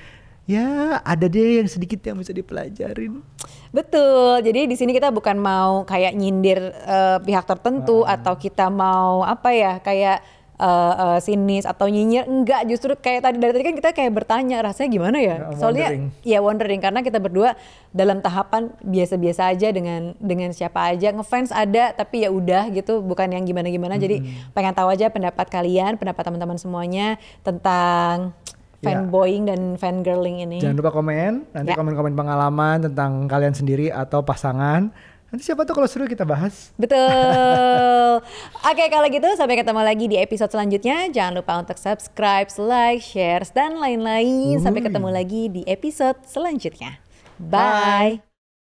ya 0.44 0.98
ada 1.00 1.30
deh 1.30 1.62
yang 1.62 1.70
sedikit 1.70 2.02
yang 2.02 2.18
bisa 2.18 2.34
dipelajarin. 2.34 3.22
Betul. 3.70 4.42
Jadi 4.42 4.66
di 4.66 4.76
sini 4.76 4.92
kita 4.92 5.14
bukan 5.14 5.38
mau 5.38 5.86
kayak 5.86 6.12
nyindir 6.12 6.60
eh, 6.74 7.18
pihak 7.22 7.46
tertentu 7.46 8.02
Ah. 8.02 8.18
atau 8.18 8.34
kita 8.34 8.68
mau 8.68 9.22
apa 9.22 9.54
ya 9.54 9.78
kayak 9.78 10.26
eh, 10.60 10.66
eh, 11.00 11.20
sinis 11.20 11.64
atau 11.64 11.88
nyinyir. 11.88 12.28
Enggak, 12.28 12.68
justru 12.68 12.92
kayak 12.94 13.24
tadi 13.24 13.38
dari 13.40 13.52
tadi 13.56 13.64
kan 13.64 13.76
kita 13.80 13.90
kayak 13.92 14.12
bertanya 14.12 14.60
rasanya 14.60 14.90
gimana 14.92 15.18
ya? 15.18 15.36
Ya, 15.48 15.56
Soalnya 15.56 15.88
wondering. 15.88 16.04
ya 16.22 16.40
wondering 16.40 16.80
karena 16.80 17.00
kita 17.00 17.18
berdua 17.18 17.56
dalam 17.90 18.20
tahapan 18.20 18.70
biasa-biasa 18.84 19.50
aja 19.50 19.72
dengan 19.72 20.14
dengan 20.20 20.52
siapa 20.52 20.92
aja 20.92 21.10
ngefans 21.10 21.50
ada 21.50 21.96
tapi 21.96 22.28
ya 22.28 22.30
udah 22.30 22.68
gitu 22.70 23.00
bukan 23.00 23.32
yang 23.32 23.48
gimana-gimana. 23.48 23.96
Jadi 23.96 24.20
pengen 24.52 24.76
tahu 24.76 24.92
aja 24.92 25.08
pendapat 25.08 25.48
kalian, 25.48 25.96
pendapat 25.96 26.22
teman-teman 26.22 26.60
semuanya 26.60 27.16
tentang 27.42 28.36
Ya. 28.80 28.96
fanboying 28.96 29.44
dan 29.44 29.76
fangirling 29.76 30.40
ini. 30.40 30.64
Jangan 30.64 30.80
lupa 30.80 30.92
komen, 30.96 31.52
nanti 31.52 31.72
Ya. 31.72 31.76
komen-komen 31.76 32.16
pengalaman 32.16 32.80
tentang 32.80 33.28
kalian 33.28 33.52
sendiri 33.52 33.92
atau 33.92 34.24
pasangan. 34.24 34.96
Nanti 35.30 35.46
siapa 35.46 35.62
tahu 35.62 35.82
kalau 35.82 35.90
seru 35.90 36.10
kita 36.10 36.26
bahas. 36.26 36.74
Betul. 36.74 36.98
Oke, 38.70 38.86
kalau 38.90 39.08
gitu 39.14 39.30
sampai 39.38 39.62
ketemu 39.62 39.82
lagi 39.86 40.06
di 40.10 40.18
episode 40.18 40.50
selanjutnya. 40.50 41.06
Jangan 41.14 41.34
lupa 41.38 41.54
untuk 41.62 41.78
subscribe, 41.78 42.50
like, 42.58 43.02
share, 43.06 43.46
dan 43.54 43.78
lain-lain. 43.78 44.58
Sampai 44.58 44.82
ketemu 44.82 45.10
lagi 45.14 45.50
di 45.54 45.62
episode 45.70 46.18
selanjutnya. 46.26 46.98
Bye. 47.38 48.29